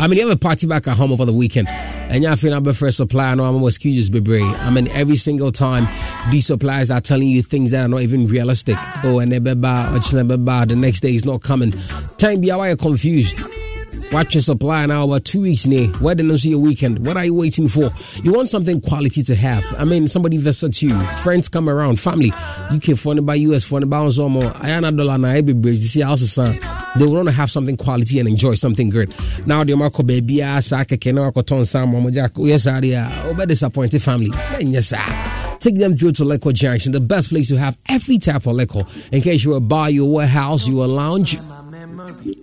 I 0.00 0.06
mean, 0.08 0.18
you 0.18 0.26
have 0.26 0.34
a 0.34 0.38
party 0.38 0.66
back 0.66 0.88
at 0.88 0.96
home 0.96 1.12
over 1.12 1.26
the 1.26 1.32
weekend, 1.32 1.68
and 1.68 2.22
you're 2.24 2.34
feeling 2.34 2.66
a 2.66 2.72
first 2.72 2.96
supply. 2.96 3.34
No, 3.34 3.44
I'm 3.44 3.62
excuses, 3.66 4.08
baby. 4.08 4.42
I 4.42 4.70
mean, 4.70 4.88
every 4.88 5.16
single 5.16 5.52
time 5.52 5.86
these 6.30 6.46
suppliers 6.46 6.90
are 6.90 7.02
telling 7.02 7.28
you 7.28 7.42
things 7.42 7.72
that 7.72 7.84
are 7.84 7.88
not 7.88 8.00
even 8.00 8.26
realistic. 8.26 8.76
Oh, 9.04 9.18
and 9.18 9.30
they're 9.30 9.40
bad, 9.54 10.00
the 10.00 10.74
next 10.74 11.00
day 11.00 11.14
is 11.14 11.26
not 11.26 11.42
coming. 11.42 11.74
Time 12.16 12.40
be 12.40 12.50
why 12.50 12.68
you're 12.68 12.78
confused. 12.78 13.38
Watch 14.10 14.34
your 14.34 14.42
supply 14.42 14.86
now 14.86 15.04
about 15.04 15.26
two 15.26 15.42
weeks 15.42 15.66
near. 15.66 15.88
Why 15.98 16.14
didn't 16.14 16.38
see 16.38 16.48
your 16.50 16.58
weekend? 16.60 17.04
What 17.06 17.18
are 17.18 17.24
you 17.26 17.34
waiting 17.34 17.68
for? 17.68 17.90
You 18.24 18.32
want 18.32 18.48
something 18.48 18.80
quality 18.80 19.22
to 19.24 19.34
have. 19.34 19.64
I 19.78 19.84
mean, 19.84 20.08
somebody 20.08 20.38
visits 20.38 20.82
you, 20.82 20.98
friends 21.22 21.48
come 21.48 21.68
around, 21.68 22.00
family. 22.00 22.32
UK 22.72 22.96
phone 22.96 23.22
by 23.26 23.34
US 23.34 23.64
phone 23.64 23.86
bounce 23.88 24.18
or 24.18 24.30
more. 24.30 24.50
I 24.56 24.70
am 24.70 24.96
dollar 24.96 25.18
na 25.18 25.28
every 25.28 25.52
bridge. 25.52 25.80
You 25.80 25.86
see, 25.88 26.02
also 26.02 26.24
son. 26.24 26.58
They 26.96 27.06
want 27.06 27.26
to 27.28 27.32
have 27.32 27.50
something 27.50 27.76
quality 27.76 28.18
and 28.18 28.28
enjoy 28.28 28.54
something 28.54 28.90
good. 28.90 29.14
Now 29.46 29.62
the 29.64 29.76
Marco 29.76 30.02
baby 30.02 30.38
saka 30.60 30.96
kena 30.96 31.32
ko 31.32 31.42
ton 31.42 31.64
sam 31.64 31.90
mo 31.90 32.10
jack. 32.10 32.32
Yes, 32.36 32.66
I 32.66 32.78
over 33.28 33.46
disappointed 33.46 34.02
family. 34.02 34.30
Yes. 34.60 34.92
Take 35.60 35.76
them 35.76 35.94
through 35.94 36.12
to 36.12 36.24
Liquor 36.24 36.52
Junction, 36.52 36.90
the 36.92 37.00
best 37.00 37.28
place 37.28 37.48
to 37.48 37.56
have 37.56 37.76
every 37.86 38.16
type 38.16 38.46
of 38.46 38.54
liquor. 38.54 38.82
In 39.12 39.20
case 39.20 39.44
you're 39.44 39.58
a 39.58 39.60
bar, 39.60 39.90
you're 39.90 40.06
a 40.06 40.08
warehouse, 40.08 40.66
you're 40.66 40.84
a 40.84 40.88
lounge, 40.88 41.36
Ah, 41.38 41.59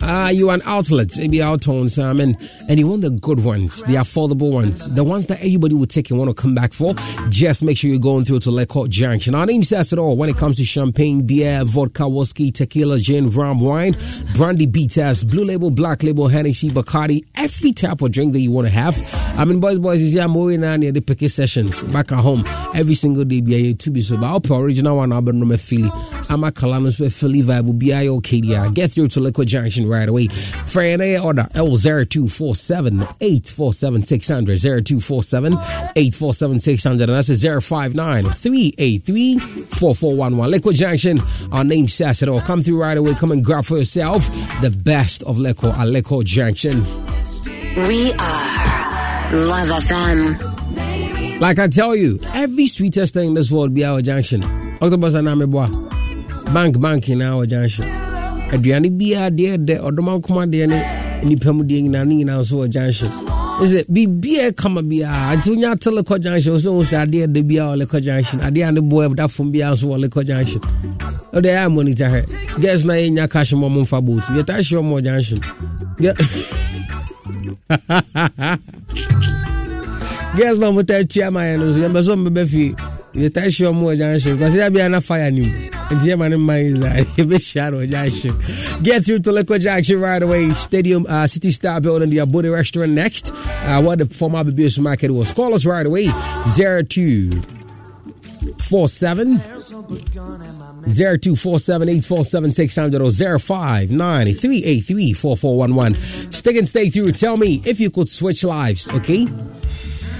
uh, 0.01 0.31
you 0.33 0.49
an 0.49 0.61
outlet, 0.65 1.17
maybe 1.17 1.37
outtones, 1.37 2.01
um, 2.03 2.19
and, 2.19 2.37
and 2.67 2.79
you 2.79 2.87
want 2.87 3.01
the 3.01 3.09
good 3.09 3.43
ones, 3.43 3.83
the 3.83 3.95
affordable 3.95 4.51
ones, 4.51 4.93
the 4.93 5.03
ones 5.03 5.27
that 5.27 5.39
everybody 5.39 5.75
would 5.75 5.89
take 5.89 6.09
and 6.09 6.19
want 6.19 6.29
to 6.29 6.33
come 6.39 6.55
back 6.55 6.73
for. 6.73 6.93
Just 7.29 7.63
make 7.63 7.77
sure 7.77 7.89
you're 7.89 7.99
going 7.99 8.25
through 8.25 8.39
to 8.41 8.51
Liquor 8.51 8.87
Junction. 8.87 9.35
Our 9.35 9.45
name 9.45 9.63
says 9.63 9.93
it 9.93 9.99
all 9.99 10.15
when 10.15 10.29
it 10.29 10.37
comes 10.37 10.57
to 10.57 10.65
champagne, 10.65 11.25
beer, 11.25 11.63
vodka, 11.63 12.07
whiskey, 12.07 12.51
tequila, 12.51 12.99
gin, 12.99 13.29
rum, 13.29 13.59
wine, 13.59 13.95
brandy, 14.35 14.65
bitters, 14.65 15.23
blue 15.23 15.45
label, 15.45 15.69
black 15.69 16.03
label, 16.03 16.27
Hennessy, 16.27 16.69
Bacardi, 16.69 17.25
every 17.35 17.71
type 17.71 18.01
of 18.01 18.11
drink 18.11 18.33
that 18.33 18.39
you 18.39 18.51
want 18.51 18.67
to 18.67 18.73
have. 18.73 18.97
I 19.37 19.45
mean, 19.45 19.59
boys, 19.59 19.79
boys, 19.79 20.01
is 20.01 20.13
yeah, 20.13 20.27
moving 20.27 20.63
on 20.63 20.79
near 20.79 20.91
the 20.91 21.01
picket 21.01 21.31
sessions 21.31 21.83
back 21.85 22.11
at 22.11 22.19
home 22.19 22.43
every 22.73 22.95
single 22.95 23.23
day. 23.23 23.41
Be 23.41 23.73
to 23.75 23.91
be 23.91 24.01
so, 24.01 24.17
but 24.17 24.49
original 24.51 24.97
one, 24.97 25.11
I've 25.13 25.25
been 25.25 25.39
from 25.39 25.55
Philly. 25.57 25.91
I'm 26.29 26.43
a 26.43 26.51
with 26.51 27.13
Philly 27.13 27.41
vibe, 27.41 27.65
will 27.65 27.73
be 27.73 27.93
okay. 27.93 28.41
Get 28.71 28.91
through 28.91 29.09
to 29.09 29.19
Liquor 29.19 29.45
Junction 29.45 29.66
right 29.87 30.07
away. 30.07 30.27
Friday 30.27 31.19
order 31.19 31.47
L 31.53 31.75
0247 31.75 33.01
847 33.21 34.05
600 34.05 34.59
0247 34.59 35.53
847 35.53 36.59
600 36.59 37.09
and 37.09 37.17
that's 37.17 37.29
a 37.29 37.61
059 37.61 38.23
383 38.23 39.39
4411. 39.39 40.51
Liquor 40.51 40.73
Junction, 40.73 41.19
our 41.51 41.63
name 41.63 41.87
says 41.87 42.21
it 42.21 42.29
all. 42.29 42.41
Come 42.41 42.63
through 42.63 42.81
right 42.81 42.97
away. 42.97 43.13
Come 43.15 43.31
and 43.31 43.43
grab 43.43 43.65
for 43.65 43.77
yourself 43.77 44.27
the 44.61 44.71
best 44.71 45.23
of 45.23 45.37
Liquor 45.37 45.67
at 45.67 45.87
Liquor 45.87 46.23
Junction. 46.23 46.83
We 47.87 48.11
are 48.13 49.33
Luv 49.33 49.67
FM. 49.67 50.57
Like 51.39 51.59
I 51.59 51.67
tell 51.67 51.95
you, 51.95 52.19
every 52.33 52.65
sweetest 52.67 53.13
thing 53.13 53.29
in 53.29 53.33
this 53.35 53.51
world 53.51 53.73
be 53.73 53.85
our 53.85 54.01
junction. 54.01 54.43
Octopus 54.81 55.13
and 55.13 55.27
Ameboa. 55.27 56.53
Bank, 56.53 56.79
bank 56.81 57.09
in 57.09 57.21
our 57.21 57.45
junction. 57.45 58.06
Aduane 58.53 58.89
biara 58.97 59.29
deɛ 59.37 59.51
dɛ 59.67 59.75
ɔdɔm 59.87 60.07
akoma 60.13 60.43
deɛ 60.51 60.65
ne 60.71 60.77
nipa 61.27 61.49
mu 61.53 61.63
deɛ 61.63 61.79
nyinaa 61.83 62.05
ne 62.07 62.13
nyinaa 62.15 62.39
nso 62.41 62.55
wɔ 62.61 62.67
junction. 62.73 63.09
Sɛ 63.71 63.79
biribiaa 63.93 64.55
kama 64.55 64.81
biara 64.83 65.35
nti 65.37 65.49
wonya 65.51 65.71
ate 65.73 65.89
lekɔ 65.97 66.15
junction 66.23 66.53
wo 66.53 66.59
sɛ 66.59 66.69
wo 66.77 66.83
sɛ 66.83 66.97
adeɛ 67.05 67.33
da 67.33 67.41
biara 67.41 67.69
wɔ 67.73 67.77
lekɔ 67.83 68.01
junction. 68.03 68.39
Adeɛ 68.39 68.67
a 68.67 68.71
ne 68.71 68.81
boɔ 68.81 69.15
dafom 69.15 69.51
biara 69.53 69.73
nso 69.73 69.85
wɔ 69.91 70.05
lekɔ 70.05 70.25
junction. 70.27 70.61
Wode 71.33 71.43
ɛyɛ 71.45 71.71
monitor 71.73 72.09
hɛ 72.09 72.61
gas 72.61 72.83
na 72.85 72.93
yɛnya 72.93 73.29
cash 73.29 73.53
ma 73.53 73.67
mo 73.67 73.81
mfa 73.83 74.01
boat. 74.05 74.23
Yɛtaa 74.35 74.61
hye 74.63 74.77
ɔmɔ 74.79 75.03
junction. 75.03 75.39
Gas 80.37 80.59
na 80.59 80.67
ɔmotaa 80.71 81.09
tua 81.09 81.31
ma 81.31 81.41
yɛ 81.41 81.59
no 81.59 81.73
so. 81.73 81.79
Yɛmbɛ 81.79 82.01
sɛ 82.03 82.11
ɔmbɛbɛ 82.15 82.47
fie 82.47 82.75
yɛtaa 83.17 83.49
hye 83.49 83.65
ɔmɔ 83.67 83.97
junction 83.97 84.37
kɔsɛ 84.37 84.57
yɛ 84.61 84.69
biara 84.73 84.91
na 84.91 84.99
and 85.89 86.03
yeah, 86.03 86.15
man, 86.15 86.37
my 86.41 87.37
shadow 87.37 87.79
Get 88.83 89.05
through 89.05 89.19
to 89.19 89.31
Liquor 89.31 89.57
Junction 89.57 90.01
right 90.01 90.21
away. 90.21 90.49
Stadium 90.49 91.05
uh, 91.07 91.27
City 91.27 91.49
Star 91.51 91.79
Building, 91.79 92.09
the 92.09 92.17
Abudi 92.17 92.51
Restaurant 92.51 92.91
next. 92.91 93.31
Uh, 93.31 93.81
what 93.81 93.99
the 93.99 94.05
former 94.05 94.43
BBS 94.43 94.79
market 94.79 95.11
was. 95.11 95.31
Call 95.31 95.53
us 95.53 95.65
right 95.65 95.85
away. 95.85 96.09
02 96.57 97.41
47 98.57 99.37
0247 99.37 101.89
847 101.89 102.51
600 102.51 103.41
059 103.41 104.33
383 104.33 105.13
4411. 105.13 106.33
Stick 106.33 106.57
and 106.57 106.67
stay 106.67 106.89
through. 106.89 107.13
Tell 107.13 107.37
me 107.37 107.61
if 107.65 107.79
you 107.79 107.89
could 107.89 108.09
switch 108.09 108.43
lives, 108.43 108.89
okay? 108.89 109.25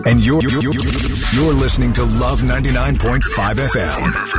And 0.07 0.25
you're, 0.25 0.41
you're, 0.41 0.63
you're, 0.63 0.73
you're 1.35 1.53
listening 1.53 1.93
to 1.95 2.05
Luv 2.05 2.41
99.5 2.41 3.21
FM. 3.57 4.36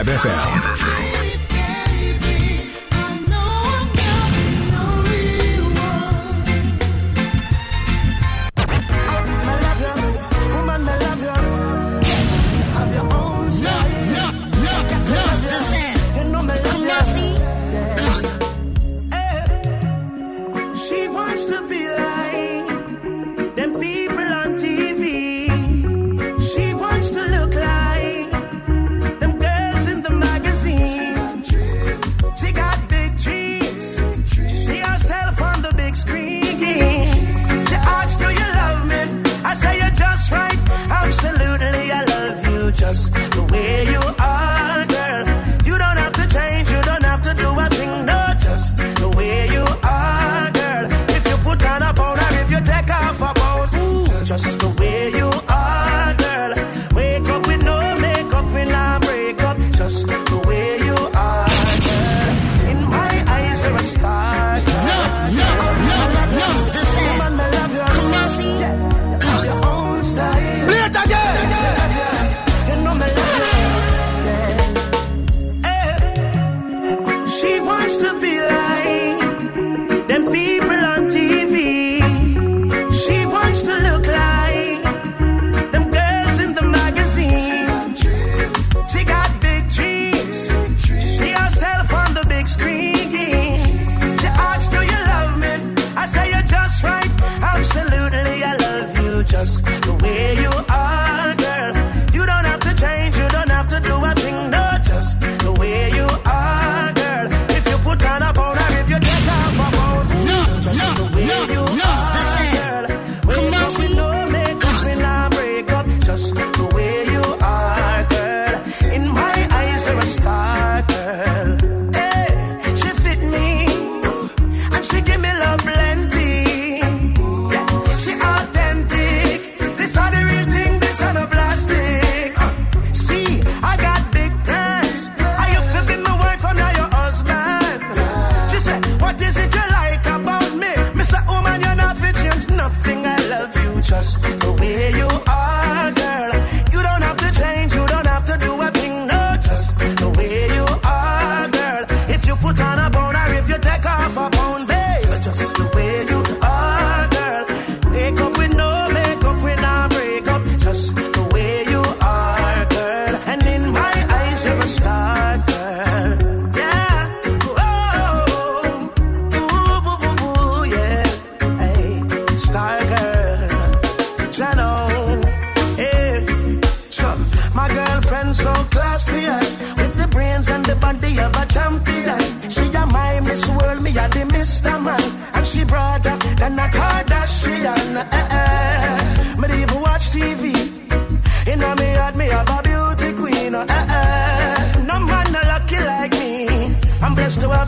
99.5 0.00 0.16
FM. 0.16 0.49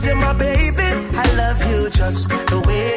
love 0.03 0.15
you, 0.15 0.21
my 0.21 0.33
baby. 0.33 1.17
I 1.17 1.35
love 1.35 1.65
you 1.71 1.89
just 1.89 2.29
the 2.29 2.63
way 2.67 2.92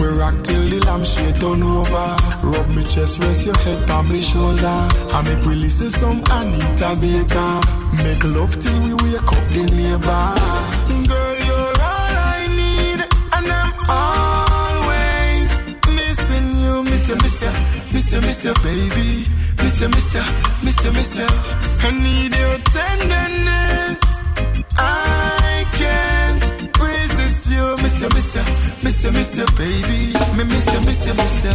we 0.00 0.06
rock 0.08 0.34
till 0.44 0.68
the 0.68 0.78
lampshade 0.86 1.40
turn 1.40 1.62
over. 1.62 2.16
Rub 2.42 2.68
me 2.70 2.82
chest, 2.84 3.18
rest 3.22 3.46
your 3.46 3.56
head 3.58 3.90
on 3.90 4.08
my 4.08 4.20
shoulder. 4.20 4.88
And 5.14 5.26
make 5.26 5.44
we 5.46 5.54
listen 5.54 5.90
some 5.90 6.22
Anita 6.30 6.96
Baker. 7.00 7.60
Make 8.04 8.24
love 8.36 8.58
till 8.58 8.82
we 8.82 8.92
wake 8.94 9.32
up 9.36 9.46
the 9.54 9.64
neighbor. 9.76 10.24
Girl, 11.08 11.34
you're 11.46 11.74
all 11.90 12.14
I 12.34 12.46
need, 12.60 13.00
and 13.34 13.46
I'm 13.60 13.72
always 13.88 15.50
missing 15.96 16.48
you, 16.62 16.82
miss 16.84 17.08
you, 17.08 17.16
miss 17.16 17.42
you, 17.42 17.52
miss 17.92 18.12
you, 18.12 18.20
miss 18.20 18.44
you, 18.44 18.54
baby, 18.62 19.24
miss 19.62 19.80
you, 19.80 19.88
miss 19.88 20.14
you, 20.14 20.24
miss 20.64 20.84
you, 20.84 20.92
miss 20.92 21.16
you. 21.16 21.26
I 21.80 21.90
need 21.90 22.34
your 22.36 22.58
tenderness. 22.58 24.07
Resist 27.48 27.50
you, 27.50 27.82
miss 27.82 28.00
you, 28.00 28.08
miss 28.08 28.34
you, 28.34 28.84
miss 28.84 29.04
you, 29.04 29.10
miss 29.12 29.36
you, 29.36 29.46
baby, 29.56 30.12
me 30.36 30.44
miss 30.44 30.66
you, 30.72 30.80
miss 30.80 31.06
you, 31.06 31.14
miss 31.14 31.44
you. 31.44 31.50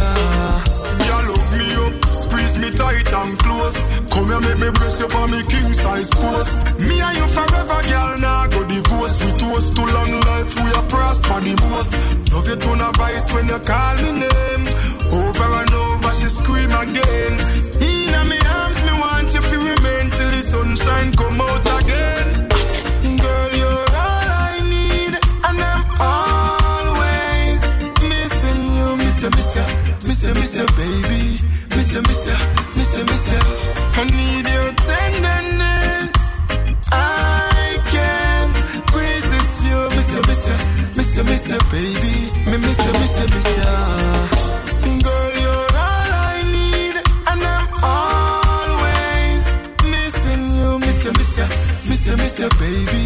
You 1.04 1.16
look 1.28 1.44
me 1.58 1.66
up, 1.74 2.14
squeeze 2.14 2.58
me 2.58 2.70
tight 2.70 3.12
and 3.12 3.38
close. 3.38 3.78
Come 4.10 4.26
here, 4.26 4.40
make 4.40 4.58
me 4.58 4.70
brace 4.70 5.00
you 5.00 5.08
for 5.08 5.28
me 5.28 5.42
king 5.44 5.72
size 5.72 6.10
post. 6.10 6.64
Me 6.80 7.00
and 7.00 7.16
you 7.16 7.26
forever, 7.28 7.82
girl. 7.88 8.18
Now 8.18 8.46
go 8.48 8.64
divorce. 8.64 9.18
We 9.24 9.38
toast 9.38 9.74
to 9.74 9.82
long 9.82 10.20
life. 10.20 10.54
We 10.56 10.70
are 10.72 10.88
prosper 10.88 11.40
the 11.40 11.54
most. 11.70 12.32
Love 12.32 12.48
you 12.48 12.56
tone 12.56 12.80
of 12.80 12.96
voice 12.96 13.32
when 13.32 13.48
you 13.48 13.58
call 13.58 13.96
me 13.96 14.10
name. 14.22 14.64
Over 15.12 15.50
and 15.60 15.74
over, 15.74 16.14
she 16.14 16.28
scream 16.28 16.70
again. 16.70 17.34
In 17.80 18.28
me 18.28 18.38
arms, 18.46 18.80
me 18.82 18.92
want 18.92 19.34
you 19.34 19.40
to 19.40 19.58
remain 19.58 20.10
till 20.10 20.30
the 20.30 20.42
sunshine 20.42 21.12
come 21.12 21.40
out 21.40 21.82
again. 21.82 22.33
Miss 30.06 30.22
you, 30.24 30.34
miss 30.34 30.54
you, 30.54 30.66
baby, 30.76 31.38
miss 31.74 31.92
you, 31.94 32.02
miss 32.02 32.26
you, 32.26 32.36
miss 32.76 32.96
you, 32.96 33.04
miss 33.04 33.26
you. 33.32 33.40
I 33.96 34.04
need 34.04 34.46
your 34.54 34.70
tenderness. 34.88 36.12
I 36.92 37.80
can't 37.94 38.56
resist 38.94 39.64
you, 39.64 39.78
miss 39.96 40.10
you, 40.14 40.22
miss 40.28 40.46
you, 40.48 40.56
miss 40.96 41.16
you, 41.16 41.24
miss 41.24 41.48
you, 41.48 41.58
baby, 41.70 42.14
me 42.50 42.56
miss 42.64 42.78
you, 42.84 42.92
miss 43.00 43.14
you, 43.18 43.26
miss 43.34 43.48
you. 43.56 43.62
Girl, 45.04 45.30
you're 45.42 45.68
all 45.84 46.10
I 46.12 46.42
need, 46.56 46.96
and 47.30 47.42
I'm 47.54 47.66
always 47.82 49.44
missing 49.90 50.44
you, 50.58 50.78
miss 50.80 51.04
you, 51.04 51.12
miss 51.12 51.38
you, 51.38 51.46
miss 51.88 52.06
you, 52.06 52.16
miss 52.16 52.38
you, 52.38 52.48
baby, 52.60 53.04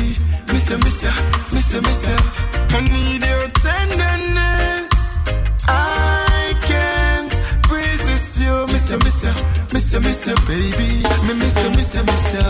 miss 0.52 0.70
you, 0.70 0.78
miss 0.78 1.02
you, 1.02 1.12
miss 1.52 1.72
you, 1.72 1.80
miss 1.82 2.02
you. 2.06 2.16
I 2.70 2.80
need 2.80 3.22
your 3.24 3.48
miss 9.72 9.92
you, 9.92 10.00
miss 10.00 10.26
you, 10.26 10.34
baby, 10.46 11.02
me 11.26 11.34
miss 11.34 11.62
you, 11.62 11.70
miss 11.70 11.94
you, 11.94 12.02
miss 12.04 12.32
you. 12.32 12.42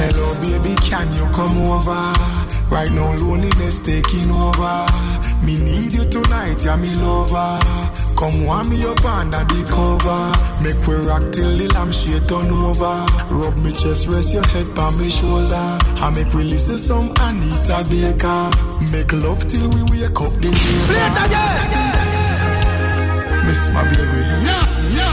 Hello, 0.00 0.34
baby, 0.40 0.74
can 0.88 1.12
you 1.12 1.26
come 1.34 1.58
over? 1.70 2.12
Right 2.70 2.90
now, 2.92 3.14
loneliness 3.16 3.78
taking 3.80 4.30
over. 4.30 4.86
Me 5.44 5.56
need 5.56 5.92
you 5.92 6.04
tonight, 6.04 6.64
yeah, 6.64 6.76
me 6.76 6.94
lover. 6.94 7.58
Come 8.16 8.44
warm 8.44 8.68
me 8.68 8.84
up 8.84 9.04
under 9.04 9.44
the 9.44 9.64
cover. 9.66 10.32
Make 10.62 10.86
we 10.86 10.94
rock 11.06 11.32
till 11.32 11.56
the 11.56 11.68
lampshade 11.74 12.28
turn 12.28 12.50
over. 12.52 13.06
Rub 13.34 13.56
me 13.58 13.72
chest, 13.72 14.06
rest 14.08 14.32
your 14.34 14.46
head 14.48 14.78
on 14.78 14.98
my 14.98 15.08
shoulder. 15.08 15.78
I 16.04 16.10
make 16.14 16.32
we 16.34 16.44
listen 16.44 16.78
some 16.78 17.12
Anita 17.18 17.82
Baker. 17.88 18.50
Make 18.92 19.12
love 19.12 19.46
till 19.48 19.68
we 19.70 19.82
wake 19.90 20.20
up 20.20 20.32
the 20.38 20.50
neighbor. 20.52 20.86
Play 20.86 21.00
it 21.00 21.18
again. 21.24 21.80
Miss 23.48 23.68
my 23.70 23.82
baby. 23.88 24.20
No, 24.46 24.58
no, 24.96 25.08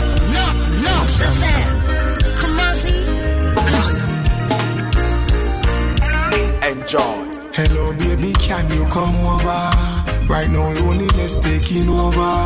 Enjoy. 6.67 7.17
Hello, 7.53 7.93
baby, 7.93 8.33
can 8.33 8.69
you 8.71 8.85
come 8.87 9.15
over? 9.25 9.71
Right 10.27 10.49
now, 10.49 10.71
loneliness 10.73 11.37
taking 11.37 11.87
over. 11.89 12.43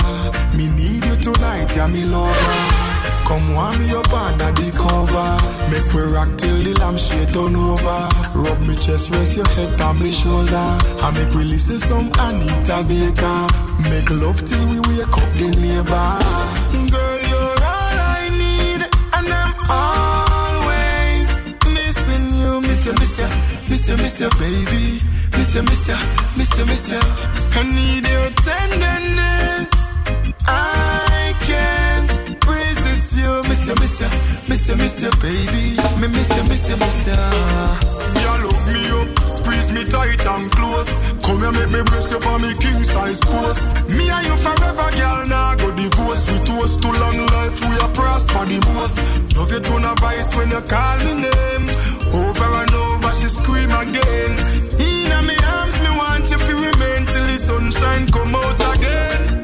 Me 0.55 0.69
need 0.75 1.03
you 1.05 1.15
tonight, 1.15 1.75
yeah, 1.75 1.87
me 1.87 2.05
lover. 2.05 2.91
Come 3.25 3.53
warm 3.55 3.79
me 3.79 3.89
up 3.95 4.11
under 4.13 4.51
the 4.51 4.69
cover. 4.75 5.37
Make 5.71 5.93
we 5.93 6.01
rock 6.13 6.37
till 6.37 6.63
the 6.63 6.73
lampshade 6.79 7.33
turn 7.33 7.55
over. 7.55 8.09
Rub 8.35 8.61
me 8.61 8.75
chest, 8.75 9.09
rest 9.11 9.37
your 9.37 9.47
head 9.49 9.79
on 9.81 9.99
my 9.99 10.11
shoulder. 10.11 10.53
I 10.53 11.11
make 11.15 11.33
we 11.33 11.45
listen 11.45 11.79
some 11.79 12.11
Anita 12.19 12.83
Baker. 12.87 13.47
Make 13.89 14.09
love 14.21 14.43
till 14.45 14.67
we 14.67 14.79
wake 14.81 15.17
up 15.17 15.31
the 15.39 15.47
neighbor. 15.63 16.19
Girl, 16.91 17.00
you, 23.91 23.97
miss 24.03 24.19
you, 24.19 24.29
baby, 24.39 24.99
miss 25.37 25.55
you, 25.55 25.63
miss 25.63 25.87
you, 25.87 25.97
miss 26.37 26.57
you, 26.57 26.65
miss 26.65 26.89
you. 26.89 26.99
I 26.99 27.63
need 27.63 28.07
your 28.07 28.29
tenderness. 28.47 29.71
I 30.47 31.35
can't 31.39 32.11
resist 32.47 33.17
you, 33.17 33.31
miss 33.49 33.67
you, 33.67 33.75
miss 33.75 33.99
you, 33.99 34.09
miss 34.49 34.67
you, 34.69 34.75
miss 34.75 35.01
you, 35.01 35.11
baby, 35.21 35.75
me 35.99 36.07
miss 36.07 36.29
you, 36.35 36.43
miss 36.45 36.69
you, 36.69 36.77
miss 36.77 37.05
you. 37.07 37.19
You 38.21 38.33
look 38.43 38.61
me 38.71 38.81
up, 38.97 39.29
squeeze 39.29 39.71
me 39.71 39.83
tight 39.83 40.25
and 40.25 40.51
close. 40.51 40.91
Come 41.25 41.39
here, 41.39 41.51
make 41.51 41.71
me 41.71 41.81
brace 41.83 42.11
you 42.11 42.19
for 42.21 42.39
me 42.39 42.53
king 42.55 42.83
size 42.83 43.19
post. 43.19 43.63
Me 43.89 44.09
and 44.09 44.25
you 44.25 44.37
forever, 44.37 44.89
girl. 44.97 45.25
Now 45.27 45.55
go 45.55 45.71
divorce. 45.75 46.23
We 46.31 46.45
toast 46.45 46.81
to 46.81 46.87
long 46.91 47.25
life. 47.27 47.59
We 47.69 47.75
are 47.77 47.93
prosper 47.93 48.45
the 48.45 48.59
most. 48.73 48.97
Love 49.35 49.51
you 49.51 49.59
tone 49.59 49.85
of 49.85 49.99
voice 49.99 50.35
when 50.35 50.49
you 50.49 50.61
call 50.61 50.97
me 50.99 51.13
name. 51.27 51.65
Over 52.13 52.49
and 52.61 52.71
over, 52.73 52.90
she 53.13 53.27
scream 53.27 53.69
again. 53.71 54.31
In 54.79 55.25
me 55.27 55.35
arms, 55.45 55.77
me 55.81 55.89
want 55.97 56.29
you 56.31 56.37
to 56.37 56.53
remain 56.55 57.05
till 57.05 57.25
the 57.27 57.37
sunshine 57.37 58.07
come 58.07 58.35
out 58.35 58.61
again. 58.75 59.41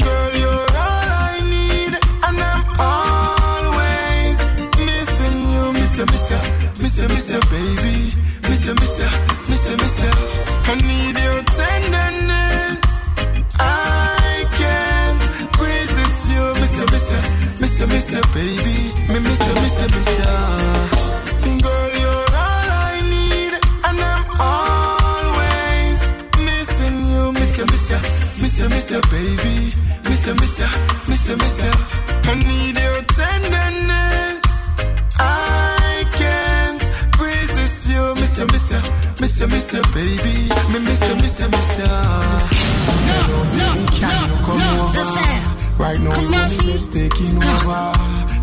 Girl, 0.00 0.30
you're 0.40 0.66
all 0.84 1.08
I 1.30 1.40
need, 1.54 1.92
and 2.26 2.38
I'm 2.50 2.64
always 2.92 4.38
missing 4.86 5.38
you, 5.54 5.72
miss 5.72 5.98
you, 5.98 6.06
miss 6.06 6.30
you, 6.30 6.40
miss 6.82 6.98
you, 6.98 7.08
miss 7.08 7.30
you, 7.30 7.40
baby, 7.50 7.96
miss 8.48 8.66
you, 8.66 8.74
miss 8.74 8.98
you, 8.98 9.10
miss 9.48 9.70
you, 9.70 9.76
miss 9.76 9.96
you. 10.02 10.12
I 10.70 10.74
need 10.88 11.16
your 11.24 11.42
tenderness. 11.58 12.84
I 13.58 14.46
can't 14.60 15.22
resist 15.58 16.20
you, 16.32 16.42
miss 16.60 16.74
you, 16.78 16.86
miss 16.92 17.10
you, 17.10 17.20
miss 17.60 17.80
you, 17.80 17.86
miss 17.86 18.10
you, 18.12 18.22
baby, 18.34 18.89
miss 28.68 28.90
you, 28.90 28.98
miss 28.98 29.10
you, 29.10 29.10
baby, 29.10 29.72
miss 30.08 30.26
you, 30.26 30.34
miss 30.34 30.58
you, 30.58 30.66
miss 31.08 31.28
you, 31.28 31.36
miss 31.36 31.62
you. 31.62 31.70
I 32.24 32.34
need 32.34 32.76
your 32.76 33.02
tenderness. 33.02 34.44
I 35.18 36.04
can't 36.12 36.82
resist 37.18 37.88
you, 37.88 38.14
miss 38.14 38.38
you, 38.38 38.46
miss 38.46 38.70
you, 38.70 38.80
miss 39.20 39.40
you, 39.40 39.46
miss 39.46 39.72
you, 39.72 39.82
baby, 39.94 40.48
me 40.72 40.78
miss 40.80 41.08
you, 41.08 41.14
miss 41.16 41.40
you, 41.40 41.48
miss 41.48 41.78
you. 41.78 41.86
Baby, 43.56 43.86
can 43.96 44.28
you 44.28 44.36
come? 44.44 44.60
Right 45.78 46.00
now, 46.00 46.10
loneliness 46.10 46.86
taking 46.88 47.36
over. 47.42 47.92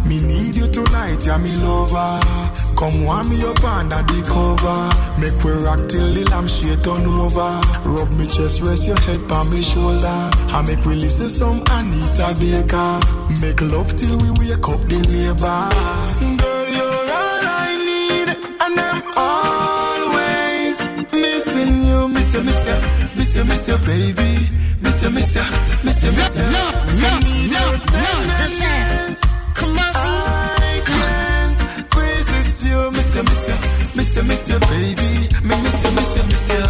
Me 0.07 0.18
need 0.20 0.55
you 0.55 0.68
tonight, 0.68 1.26
yeah, 1.26 1.38
me 1.38 1.55
lover. 1.57 2.57
Come 2.78 3.06
warm 3.06 3.28
me 3.30 3.42
up 3.44 3.64
under 3.64 4.04
the 4.06 4.22
cover. 4.22 5.20
Make 5.20 5.44
we 5.44 5.52
rock 5.66 5.90
till 5.90 6.14
the 6.14 6.24
lampshade 6.30 6.84
turn 6.84 7.06
over. 7.08 7.60
Rub 7.90 8.12
me 8.12 8.28
chest, 8.28 8.62
rest 8.62 8.86
your 8.88 9.00
head 9.02 9.20
on 9.32 9.50
my 9.50 9.62
shoulder. 9.62 10.30
I 10.54 10.62
make 10.62 10.86
we 10.86 10.94
listen 10.94 11.30
some 11.30 11.64
Anita 11.72 12.36
Baker. 12.38 13.00
Make 13.42 13.62
love 13.62 13.96
till 13.98 14.18
we 14.20 14.30
wake 14.38 14.62
up 14.70 14.82
the 14.86 15.00
neighbor. 15.10 15.62
Girl, 16.38 16.66
you're 16.70 17.02
all 17.18 17.46
I 17.50 17.74
need, 17.90 18.30
and 18.62 18.80
I'm 18.80 19.02
always 19.18 20.78
missing 21.12 21.82
you, 21.82 22.08
miss 22.10 22.34
you, 22.36 22.44
miss 22.44 22.68
you, 22.68 22.78
miss 23.18 23.36
you, 23.36 23.44
miss 23.44 23.68
you, 23.68 23.78
baby, 23.90 24.50
miss 24.82 25.02
you, 25.02 25.10
miss 25.10 25.34
you, 25.34 25.42
miss 25.84 26.04
you, 26.06 26.12
miss 26.14 26.36
you. 26.38 26.46
No, 26.46 26.66
no, 26.94 27.10
no, 27.10 27.30
your 27.42 27.74
no. 27.74 27.90
tenderness. 27.90 29.20
Come 29.58 29.80
on, 29.82 29.94
see. 29.98 30.30
Uh, 30.30 30.47
you, 34.18 34.24
miss 34.24 34.49
you, 34.49 34.59
baby. 34.59 35.11
Me 35.47 35.55
miss 35.63 35.84
you, 35.84 35.91
miss 35.91 36.18
you, 36.18 36.24
miss 36.24 36.49
you. 36.49 36.65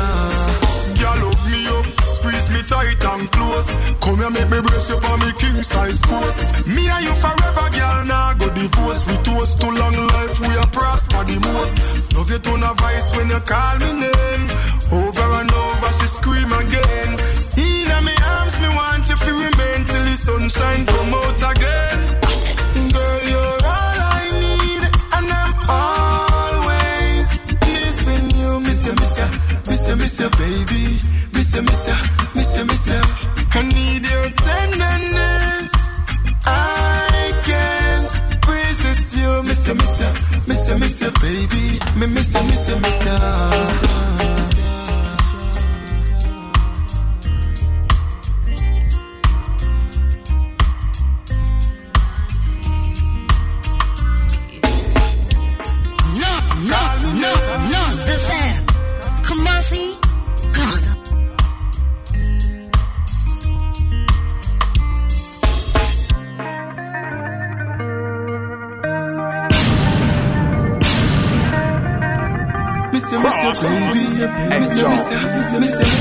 Girl, 1.00 1.18
love 1.24 1.44
me 1.52 1.60
up, 1.68 1.86
squeeze 2.16 2.50
me 2.50 2.62
tight 2.64 3.04
and 3.06 3.32
close. 3.32 3.70
Come 4.02 4.20
here, 4.20 4.30
make 4.30 4.50
me 4.50 4.60
brace 4.62 4.90
you 4.90 5.00
for 5.00 5.18
me 5.18 5.32
king 5.34 5.64
size 5.64 6.02
post. 6.02 6.68
Me 6.68 6.88
and 6.88 7.04
you 7.06 7.16
forever, 7.16 7.68
girl. 7.72 8.00
Now 8.06 8.32
nah, 8.32 8.34
go 8.34 8.50
divorce. 8.54 9.02
We 9.08 9.16
toast 9.24 9.62
to 9.62 9.68
long 9.68 9.96
life. 9.96 10.40
We 10.42 10.54
are 10.56 10.72
prosper 10.78 11.24
the 11.24 11.38
most. 11.48 12.14
Love 12.16 12.32
you 12.32 12.40
to 12.40 12.54
a 12.70 12.74
vice 12.76 13.16
when 13.16 13.30
you 13.30 13.40
call 13.40 13.76
me 13.80 13.92
name. 14.04 14.46
Over 14.92 15.30
and 15.40 15.52
over, 15.52 15.92
she 15.98 16.08
scream 16.08 16.52
again. 16.52 17.12
In 17.64 18.06
me 18.06 18.16
arms, 18.36 18.60
me 18.60 18.70
want 18.80 19.08
you 19.10 19.16
to 19.16 19.32
remain 19.32 19.80
till 19.86 20.04
the 20.10 20.16
sunshine 20.18 20.86
come 20.86 21.14
out 21.22 21.42
again. 21.52 22.00
Girl, 22.92 23.22
you 23.32 23.57
miss 29.96 30.20
you, 30.20 30.20
miss 30.20 30.20
you, 30.20 30.30
baby. 30.38 31.00
Miss 31.34 31.56
you, 31.56 31.62
miss 31.62 31.88
you, 31.88 31.96
miss 32.36 32.58
you, 32.58 32.66
miss 32.66 32.88
you. 32.88 33.02
I 33.52 33.62
need 33.62 34.06
your 34.06 34.30
tenderness. 34.30 35.72
I 36.46 37.42
can't 37.44 38.48
resist 38.48 39.18
you, 39.18 39.44
miss 39.44 39.68
you, 39.68 39.76
miss 39.76 40.00
you, 40.00 40.10
miss 40.48 40.68
you, 40.70 40.78
miss 40.78 41.02
you, 41.02 41.12
baby. 41.12 41.80
Me 42.00 42.08
miss 42.08 42.34
you, 42.34 42.44
miss 42.44 42.70
you, 42.70 42.76
miss 42.80 43.06
you. 43.06 44.17
Mississippi. 75.54 75.97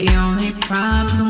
The 0.00 0.16
only 0.16 0.52
problem 0.52 1.29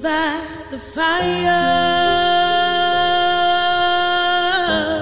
You 0.00 0.06
provide 0.06 0.70
the 0.70 0.78
fire. 0.78 1.50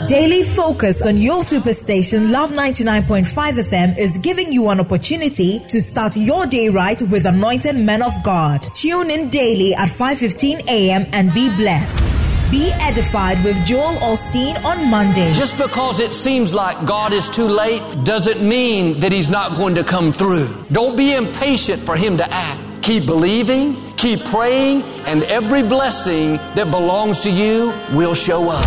Daily 0.08 0.42
focus 0.42 1.02
on 1.02 1.18
your 1.18 1.42
superstation 1.42 2.32
Luv 2.32 2.50
99.5 2.50 3.24
FM 3.26 3.96
is 3.96 4.18
giving 4.18 4.52
you 4.52 4.70
an 4.70 4.80
opportunity 4.80 5.60
to 5.68 5.80
start 5.80 6.16
your 6.16 6.46
day 6.46 6.68
right 6.68 7.00
with 7.00 7.26
anointed 7.26 7.76
men 7.76 8.02
of 8.02 8.12
God. 8.24 8.66
Tune 8.74 9.10
in 9.12 9.28
daily 9.28 9.72
at 9.74 9.88
5:15 9.88 10.66
a.m. 10.66 11.06
and 11.12 11.32
be 11.32 11.48
blessed. 11.56 12.02
Be 12.50 12.72
edified 12.80 13.44
with 13.44 13.64
Joel 13.64 13.96
Osteen 14.10 14.56
on 14.64 14.90
Monday. 14.90 15.32
Just 15.32 15.58
because 15.58 16.00
it 16.00 16.12
seems 16.12 16.52
like 16.54 16.86
God 16.86 17.12
is 17.12 17.28
too 17.28 17.46
late 17.46 17.82
doesn't 18.04 18.42
mean 18.42 18.98
that 19.00 19.12
He's 19.12 19.30
not 19.30 19.56
going 19.56 19.76
to 19.76 19.84
come 19.84 20.12
through. 20.12 20.48
Don't 20.72 20.96
be 20.96 21.14
impatient 21.14 21.82
for 21.82 21.94
Him 21.94 22.16
to 22.16 22.26
act. 22.28 22.60
Keep 22.82 23.06
believing, 23.06 23.76
keep 23.98 24.24
praying, 24.26 24.82
and 25.06 25.22
every 25.24 25.62
blessing 25.62 26.36
that 26.54 26.70
belongs 26.70 27.20
to 27.20 27.30
you 27.30 27.74
will 27.92 28.14
show 28.14 28.48
up. 28.48 28.64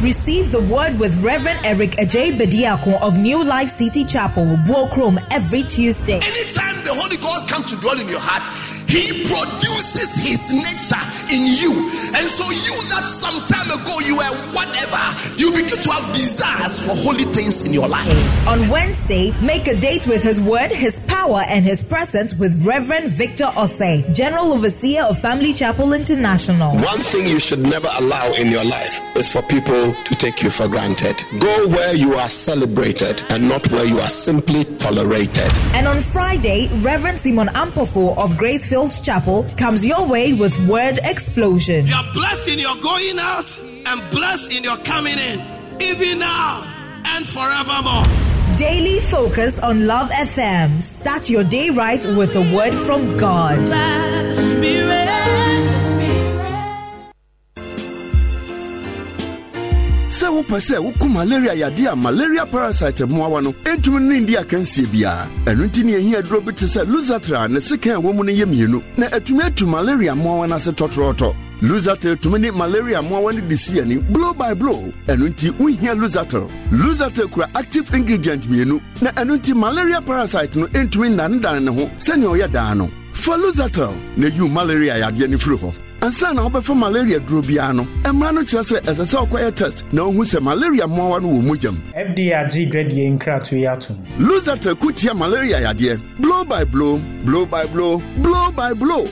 Receive 0.00 0.50
the 0.50 0.60
word 0.62 0.98
with 0.98 1.14
Reverend 1.22 1.60
Eric 1.62 1.90
Ajay 1.98 2.38
Bediako 2.38 2.98
of 3.02 3.18
New 3.18 3.44
Life 3.44 3.68
City 3.68 4.02
Chapel, 4.04 4.56
Buokrom, 4.64 5.22
every 5.30 5.62
Tuesday. 5.64 6.20
Anytime 6.22 6.82
the 6.84 6.94
Holy 6.94 7.18
Ghost 7.18 7.48
comes 7.50 7.70
to 7.70 7.76
dwell 7.76 8.00
in 8.00 8.08
your 8.08 8.20
heart, 8.20 8.79
He 8.90 9.24
produces 9.24 10.16
His 10.16 10.52
nature 10.52 10.98
in 11.32 11.46
you. 11.46 11.88
And 12.12 12.26
so, 12.26 12.50
you 12.50 12.74
that 12.88 13.04
some 13.20 13.38
time 13.46 13.70
ago 13.70 14.00
you 14.00 14.16
were 14.16 14.34
whatever, 14.52 15.38
you 15.38 15.52
begin 15.52 15.78
to 15.78 15.90
have 15.92 16.12
desires 16.12 16.80
for 16.80 16.96
holy 16.96 17.22
things 17.26 17.62
in 17.62 17.72
your 17.72 17.86
life. 17.86 18.48
On 18.48 18.68
Wednesday, 18.68 19.30
make 19.40 19.68
a 19.68 19.76
date 19.78 20.08
with 20.08 20.24
His 20.24 20.40
Word, 20.40 20.72
His 20.72 20.98
power, 21.06 21.42
and 21.46 21.64
His 21.64 21.84
presence 21.84 22.34
with 22.34 22.60
Reverend 22.66 23.12
Victor 23.12 23.44
Osei, 23.44 24.12
General 24.12 24.54
Overseer 24.54 25.04
of 25.04 25.20
Family 25.20 25.52
Chapel 25.54 25.92
International. 25.92 26.74
One 26.74 27.02
thing 27.02 27.28
you 27.28 27.38
should 27.38 27.60
never 27.60 27.88
allow 28.00 28.32
in 28.32 28.48
your 28.48 28.64
life 28.64 29.00
is 29.16 29.30
for 29.30 29.42
people 29.42 29.94
to 29.94 30.14
take 30.16 30.42
you 30.42 30.50
for 30.50 30.66
granted. 30.66 31.16
Go 31.38 31.68
where 31.68 31.94
you 31.94 32.14
are 32.16 32.28
celebrated 32.28 33.22
and 33.28 33.48
not 33.48 33.70
where 33.70 33.84
you 33.84 34.00
are 34.00 34.08
simply 34.08 34.64
tolerated. 34.78 35.48
And 35.74 35.86
on 35.86 36.00
Friday, 36.00 36.68
Reverend 36.80 37.20
Simon 37.20 37.46
Ampofo 37.48 38.16
of 38.18 38.30
Gracefield 38.32 38.79
Chapel 38.88 39.46
comes 39.56 39.84
your 39.84 40.06
way 40.08 40.32
with 40.32 40.58
Word 40.66 40.98
Explosion. 41.02 41.86
You 41.86 41.94
are 41.94 42.12
blessed 42.14 42.48
in 42.48 42.58
your 42.58 42.76
going 42.76 43.18
out 43.18 43.58
and 43.60 44.10
blessed 44.10 44.54
in 44.54 44.64
your 44.64 44.78
coming 44.78 45.18
in, 45.18 45.40
even 45.80 46.18
now 46.18 46.64
and 47.04 47.26
forevermore. 47.26 48.04
Daily 48.56 49.00
focus 49.00 49.58
on 49.58 49.86
Luv 49.86 50.08
FM. 50.10 50.80
Start 50.80 51.28
your 51.28 51.44
day 51.44 51.68
right 51.70 52.04
with 52.16 52.34
a 52.36 52.54
word 52.54 52.74
from 52.74 53.18
God. 53.18 53.58
Sɛ 60.30 60.36
wopɛ 60.36 60.58
sɛ 60.60 60.78
woko 60.78 61.08
malaria 61.08 61.54
yade 61.54 61.86
a 61.86 61.96
malaria 61.96 62.46
parasite 62.46 63.02
mmoawa 63.06 63.42
no 63.42 63.52
ɛntumi 63.64 64.00
ne 64.00 64.20
ndi 64.20 64.36
akansie 64.36 64.86
biara 64.86 65.28
ɛno 65.46 65.64
nti 65.66 65.82
ne 65.84 65.92
ɛhia 65.94 66.18
aduro 66.22 66.40
bi 66.44 66.52
te 66.52 66.66
sɛ 66.66 66.84
lusatra 66.86 67.44
a 67.44 67.48
ne 67.48 67.58
sekan 67.60 67.96
a 67.96 68.00
mu 68.00 68.12
no 68.22 68.30
yɛ 68.32 68.44
mmienu. 68.46 68.82
Na 68.96 69.06
atumi 69.08 69.42
atu 69.42 69.66
malaria 69.66 70.14
mmoawa 70.14 70.48
no 70.48 70.56
ase 70.56 70.70
tɔtrɔɔtɔ. 70.70 71.34
Lusatel 71.62 72.16
tumi 72.20 72.38
ne 72.40 72.50
malaria 72.50 73.02
mmoawa 73.02 73.34
no 73.34 73.40
de 73.40 73.56
si 73.56 73.80
blow 74.12 74.32
by 74.32 74.54
blow. 74.54 74.92
Ɛno 75.08 75.28
nti 75.28 75.50
wohia 75.58 75.94
lusatel 75.94 76.48
lusatel 76.70 77.28
kura 77.30 77.48
active 77.56 77.92
ingredient 77.94 78.44
mmienu. 78.46 78.80
Na 79.02 79.10
ɛno 79.12 79.36
nti 79.36 79.54
malaria 79.54 80.00
parasite 80.00 80.56
no 80.56 80.66
ɛntumi 80.68 81.10
nnanedane 81.16 81.64
ne 81.64 81.70
ho 81.82 81.90
sɛnea 81.98 82.28
ɔyɛ 82.36 82.52
daa 82.52 82.74
no. 82.74 82.88
Fa 83.12 83.32
lusatel 83.32 83.92
na 84.16 84.28
yiw 84.28 84.48
malaria 84.48 84.94
yadeɛ 84.94 85.28
no 85.28 85.36
firi 85.38 85.56
hɔ 85.58 85.74
ansa 86.02 86.32
na 86.34 86.42
wobɛfa 86.42 86.74
malaria 86.74 87.18
duro 87.20 87.42
biara 87.42 87.72
no 87.74 87.84
mmara 88.12 88.32
no 88.34 88.40
kyerɛ 88.42 88.62
sɛ 88.70 88.76
ɛsɛ 88.90 89.04
sɛ 89.10 89.16
wokɔyɛ 89.22 89.54
test 89.54 89.84
na 89.92 90.02
wohu 90.02 90.22
sɛ 90.24 90.40
malaria 90.42 90.86
mmoawa 90.86 91.20
no 91.22 91.28
wɔ 91.28 91.42
mogyam 91.48 91.76
fda 91.92 92.24
agye 92.40 92.66
dwadie 92.72 93.10
nkratoɔ 93.18 93.58
yi 93.58 93.66
ato 93.66 93.92
mu. 93.94 94.04
Lusatel 94.26 94.74
ko 94.80 94.90
tia 94.90 95.14
malaria 95.14 95.58
yadeɛ. 95.60 96.00
Blow 96.20 96.44
by 96.44 96.64
blow 96.64 96.98
blow 97.24 97.44
by 97.46 97.66
blow 97.66 98.02
blow 98.22 98.50
by 98.52 98.72
blow. 98.72 99.04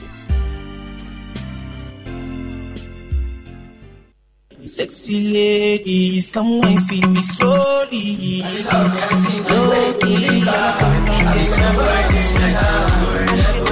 Sexy 4.65 5.31
ladies, 5.33 6.31
come 6.31 6.59
wine 6.59 6.79
for 6.81 7.07
me 7.07 7.21
slowly. 7.23 8.43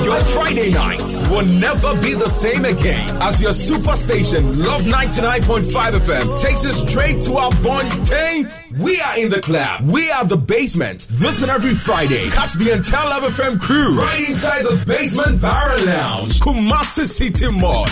Your 0.07 0.21
Friday 0.21 0.71
night 0.71 1.03
will 1.29 1.45
never 1.45 1.93
be 2.01 2.13
the 2.13 2.29
same 2.29 2.63
again 2.63 3.09
as 3.21 3.41
your 3.41 3.51
superstation 3.51 4.55
Luv 4.65 4.83
99.5 4.83 5.65
FM 5.99 6.41
takes 6.41 6.65
us 6.65 6.79
straight 6.87 7.21
to 7.23 7.33
our 7.33 7.51
Bontain. 7.61 8.47
We 8.79 9.01
are 9.01 9.17
in 9.19 9.29
the 9.29 9.41
club. 9.41 9.81
We 9.81 10.09
are 10.09 10.23
the 10.23 10.37
basement. 10.37 11.09
Listen 11.19 11.49
every 11.49 11.75
Friday. 11.75 12.29
Catch 12.29 12.53
the 12.53 12.71
entire 12.71 13.19
Luv 13.19 13.33
FM 13.33 13.59
crew 13.59 13.97
right 13.97 14.29
inside 14.29 14.61
the 14.63 14.81
basement 14.87 15.41
barrel 15.41 15.85
lounge. 15.85 16.39
Kumasi 16.39 17.05
City 17.05 17.51
Mall. 17.51 17.87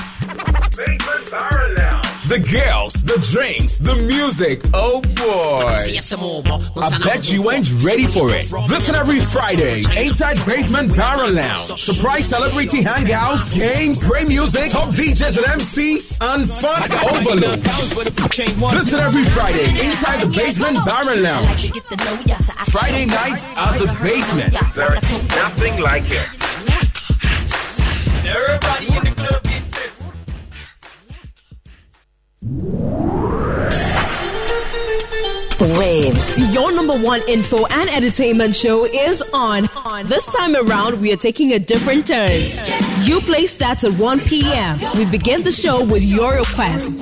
Basement 0.78 1.32
barrel 1.32 1.74
lounge. 1.76 1.85
The 2.28 2.40
girls, 2.40 3.04
the 3.04 3.20
drinks, 3.32 3.78
the 3.78 3.96
music. 3.96 4.62
Oh 4.74 5.00
boy. 5.00 5.94
I 6.82 6.98
bet 7.04 7.32
you 7.32 7.52
ain't 7.52 7.72
ready 7.84 8.08
for 8.08 8.32
it. 8.32 8.52
Listen 8.68 8.96
every 8.96 9.20
Friday, 9.20 9.84
inside 9.96 10.44
Basement 10.44 10.96
Barrel 10.96 11.32
Lounge. 11.34 11.80
Surprise 11.80 12.28
celebrity 12.28 12.82
hangouts, 12.82 13.56
games, 13.60 14.10
great 14.10 14.28
music, 14.28 14.72
top 14.72 14.90
DJs 14.96 15.38
and 15.38 15.62
MCs, 15.62 16.18
and 16.20 16.50
fun 16.50 16.92
overload. 17.14 17.62
This 17.62 18.92
and 18.92 19.02
every 19.02 19.24
Friday, 19.26 19.70
inside 19.88 20.22
the 20.22 20.28
Basement 20.36 20.84
Barrel 20.84 21.20
Lounge. 21.20 21.72
Friday 22.72 23.06
nights 23.06 23.46
at 23.56 23.78
the 23.78 23.86
basement. 24.02 24.52
There's 24.74 25.12
nothing 25.36 25.80
like 25.80 26.10
it. 26.10 26.28
Everybody 28.26 28.88
in 28.98 29.04
the 29.04 29.12
club 29.16 29.45
Waves 35.60 36.54
Your 36.54 36.76
number 36.76 36.96
one 36.96 37.22
info 37.28 37.66
and 37.66 37.90
entertainment 37.90 38.56
show 38.56 38.86
is 38.86 39.24
on. 39.34 39.64
This 40.06 40.28
time 40.28 40.56
around, 40.56 41.02
we 41.02 41.12
are 41.12 41.18
taking 41.18 41.54
a 41.54 41.60
different 41.60 42.06
turn. 42.06 42.42
You 43.02 43.20
play 43.22 43.46
stats 43.46 43.84
at 43.84 43.98
1 43.98 44.20
p.m. 44.22 44.80
We 44.96 45.06
begin 45.06 45.42
the 45.42 45.52
show 45.52 45.84
with 45.84 46.04
your 46.04 46.36
request. 46.36 47.00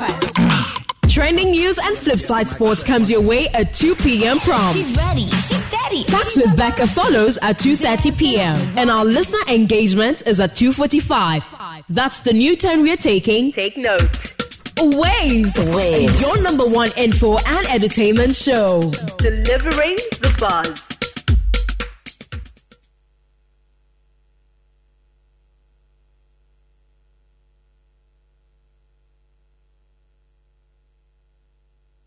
Trending 1.10 1.52
news 1.52 1.78
and 1.78 1.98
Flipside 1.98 2.48
Sports 2.48 2.82
comes 2.82 3.12
your 3.12 3.22
way 3.22 3.50
at 3.50 3.76
2 3.76 3.96
p.m. 3.96 4.40
prompt. 4.40 4.76
She's 4.76 4.98
ready. 4.98 5.30
She's 5.32 5.66
steady. 5.66 6.04
Facts 6.06 6.38
with 6.38 6.56
Becca 6.56 6.88
follows 6.88 7.38
at 7.42 7.58
2.30 7.58 8.18
p.m. 8.18 8.56
And 8.78 8.90
our 8.90 9.04
listener 9.04 9.54
engagement 9.54 10.26
is 10.26 10.40
at 10.40 10.52
2.45. 10.52 11.84
That's 11.90 12.22
the 12.22 12.32
new 12.32 12.56
turn 12.56 12.82
we're 12.82 12.96
taking. 12.96 13.52
Take 13.52 13.76
note. 13.78 14.43
Waves. 14.82 15.58
Waves. 15.60 16.22
Your 16.22 16.42
number 16.42 16.66
one 16.66 16.90
info 16.98 17.38
and 17.38 17.68
entertainment 17.68 18.36
show. 18.36 18.90
Delivering 19.18 19.96
the 19.96 20.36
buzz. 20.40 20.84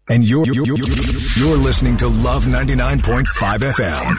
And 0.08 0.22
you're, 0.28 0.46
you're, 0.46 0.64
you're, 0.64 0.76
you're 1.36 1.56
listening 1.56 1.96
to 1.96 2.06
Luv 2.06 2.44
99.5 2.44 3.24
FM. 3.58 4.16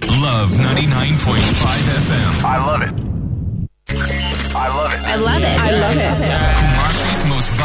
Luv 0.00 0.50
99.5 0.50 1.38
FM. 1.38 2.39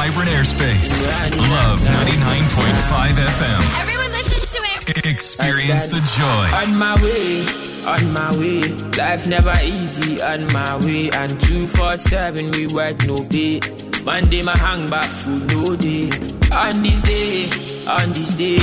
Vibrant 0.05 0.29
airspace. 0.29 1.01
Luv 1.31 1.79
99.5 1.79 3.15
FM. 3.25 3.81
Everyone 3.81 4.11
listen 4.11 4.39
to 4.53 4.89
it. 4.93 5.05
Experience 5.07 5.87
the 5.87 5.99
joy. 6.13 6.45
On 6.61 6.77
my 6.77 6.93
way, 7.01 7.41
on 7.87 8.13
my 8.13 8.29
way. 8.37 8.61
Life 9.01 9.25
never 9.25 9.55
easy 9.63 10.21
on 10.21 10.45
my 10.53 10.77
way. 10.85 11.09
And 11.09 11.31
247 11.41 12.51
we 12.51 12.67
work 12.67 13.03
no 13.07 13.17
pay. 13.27 13.59
Monday 14.03 14.43
my 14.43 14.55
hang 14.55 14.87
back 14.91 15.05
food 15.05 15.51
no 15.51 15.75
day. 15.75 16.11
On 16.53 16.83
this 16.83 17.01
day, 17.01 17.45
on 17.89 18.13
this 18.13 18.35
day, 18.35 18.59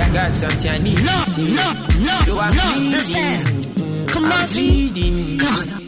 I 0.00 0.08
got 0.12 0.34
something 0.34 0.70
I 0.70 0.78
need 0.78 0.98
to 0.98 1.20
say. 1.34 1.56
So 2.26 2.38
I'm 2.38 2.54
pleading, 2.54 4.06
Come 4.06 4.24
on, 4.26 4.32
I'm 4.32 4.46
see. 4.46 5.83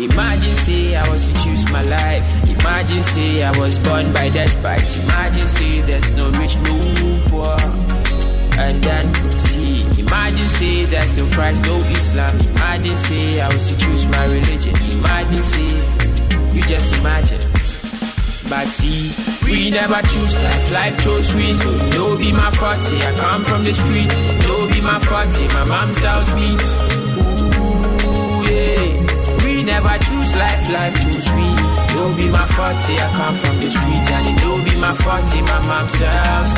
Imagine 0.00 0.56
say 0.56 0.96
I 0.96 1.08
was 1.08 1.24
to 1.28 1.34
choose 1.44 1.70
my 1.70 1.82
life. 1.82 2.50
Imagine 2.50 3.02
say 3.02 3.44
I 3.44 3.56
was 3.58 3.78
born 3.78 4.12
by 4.12 4.28
despite. 4.28 4.98
Imagine 4.98 5.46
say 5.46 5.80
there's 5.82 6.16
no 6.16 6.30
rich, 6.32 6.56
no 6.66 6.74
poor. 7.30 7.56
And 8.58 8.82
then 8.82 9.14
see, 9.38 9.82
imagine 10.00 10.48
say 10.48 10.84
there's 10.86 11.16
no 11.16 11.30
Christ, 11.30 11.62
no 11.62 11.76
Islam. 11.76 12.40
Imagine 12.40 12.96
say 12.96 13.40
I 13.40 13.46
was 13.46 13.68
to 13.70 13.76
choose 13.78 14.06
my 14.06 14.24
religion. 14.26 14.74
Imagine 14.98 15.42
say, 15.44 15.70
you 16.52 16.62
just 16.62 16.98
imagine. 16.98 17.40
But 18.50 18.66
see, 18.68 19.14
we 19.44 19.70
never 19.70 20.02
choose 20.02 20.34
life, 20.42 20.72
life 20.72 21.04
chose 21.04 21.34
we. 21.36 21.54
So 21.54 21.70
no 21.94 22.18
be 22.18 22.32
my 22.32 22.50
fault, 22.50 22.80
see 22.80 22.98
I 22.98 23.14
come 23.16 23.44
from 23.44 23.62
the 23.62 23.72
street. 23.72 24.10
No 24.42 24.66
be 24.66 24.80
my 24.80 24.98
fault, 24.98 25.28
see 25.28 25.46
my 25.48 25.64
mom 25.66 25.92
sells 25.92 26.34
meat. 26.34 26.62
Ooh, 27.22 27.63
never 29.64 29.98
choose 29.98 30.34
life, 30.36 30.68
life 30.70 30.94
choose 31.02 31.28
we. 31.32 31.48
No 31.96 32.14
be 32.16 32.28
my 32.28 32.46
fault, 32.46 32.76
say 32.80 32.96
I 32.96 33.12
come 33.12 33.34
from 33.34 33.60
the 33.60 33.70
street. 33.70 34.06
And 34.16 34.26
it 34.30 34.36
no 34.44 34.52
be 34.64 34.76
my 34.80 34.94
fault, 34.94 35.24
say 35.24 35.40
my 35.42 35.66
mom 35.66 35.88
sells 35.88 36.54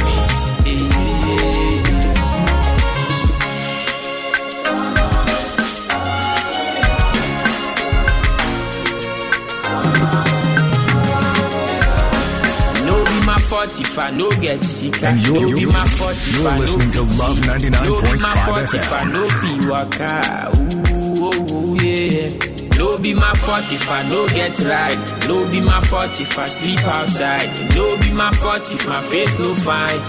fault 13.47 13.81
if 13.81 13.99
I 13.99 14.11
no 14.11 14.31
get 14.31 14.63
sick. 14.65 15.03
And 15.03 15.27
you're- 15.27 15.51
no 15.51 15.57
be 15.57 15.67
my 15.67 15.73
fault 15.99 16.13
if 16.17 16.37
you're 16.39 16.49
I 16.49 16.55
no 16.55 16.61
listening 16.61 16.91
to 16.93 17.03
Luv 17.03 17.37
sick. 17.37 17.47
99.5 17.47 17.87
No 17.87 18.13
be 18.13 18.19
my 18.19 18.35
fault 18.47 18.75
if 18.75 18.83
FM. 18.83 18.93
I 18.93 19.13
no 19.13 19.29
feel 19.41 19.71
waka. 19.71 20.51
Ooh, 20.59 21.25
oh, 21.25 21.47
oh, 21.53 21.75
yeah. 21.83 22.46
No 22.79 22.99
be 22.99 23.15
my 23.15 23.33
fault 23.35 23.71
if 23.73 23.89
I 23.89 24.03
no 24.09 24.27
get 24.29 24.59
right. 24.61 24.99
No 25.29 25.49
be 25.51 25.61
my 25.61 25.81
fault 25.83 26.21
if 26.21 26.39
I 26.39 26.47
sleep 26.47 26.85
outside. 26.85 27.49
No 27.75 27.97
be 27.99 28.11
my 28.13 28.33
fault 28.33 28.63
if 28.73 28.87
my 28.87 29.01
face 29.01 29.39
no 29.39 29.55
fine. 29.55 30.01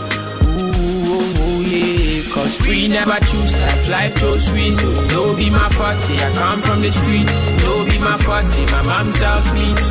Ooh, 0.60 0.74
oh, 1.14 1.34
oh, 1.40 1.62
yeah. 1.62 2.30
Cause 2.34 2.60
we 2.68 2.88
never 2.88 3.18
choose 3.30 3.54
life, 3.54 3.90
life 3.90 4.20
chose 4.20 4.52
we. 4.52 4.72
So 4.72 4.92
no 5.14 5.36
be 5.36 5.50
my 5.50 5.70
fault, 5.70 6.00
say 6.00 6.16
I 6.16 6.34
come 6.34 6.62
from 6.62 6.82
the 6.82 6.92
street. 6.92 7.28
No 7.64 7.86
be 7.86 7.98
my 8.00 8.18
fault, 8.18 8.46
say 8.46 8.66
my 8.66 8.84
mom 8.84 9.12
sells 9.12 9.52
meat. 9.54 9.82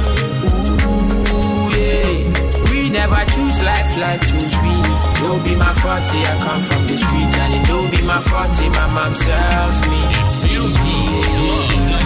Ooh, 0.46 1.70
yeah. 1.78 2.70
We 2.70 2.90
never 2.90 3.24
choose 3.34 3.58
life, 3.62 3.96
life 3.96 4.22
choose 4.28 4.56
we. 4.62 4.74
No 5.22 5.40
be 5.42 5.54
my 5.56 5.72
fault, 5.72 6.04
say 6.04 6.20
I 6.20 6.38
come 6.40 6.62
from 6.62 6.86
the 6.86 6.96
street. 6.96 7.32
And 7.42 7.54
it 7.54 7.68
no 7.68 7.90
be 7.90 8.02
my 8.04 8.20
fault, 8.20 8.50
say 8.50 8.68
my 8.68 8.92
mom 8.92 9.14
sells 9.14 9.88
me. 9.88 10.00
Sales 10.40 10.76
All 10.76 12.05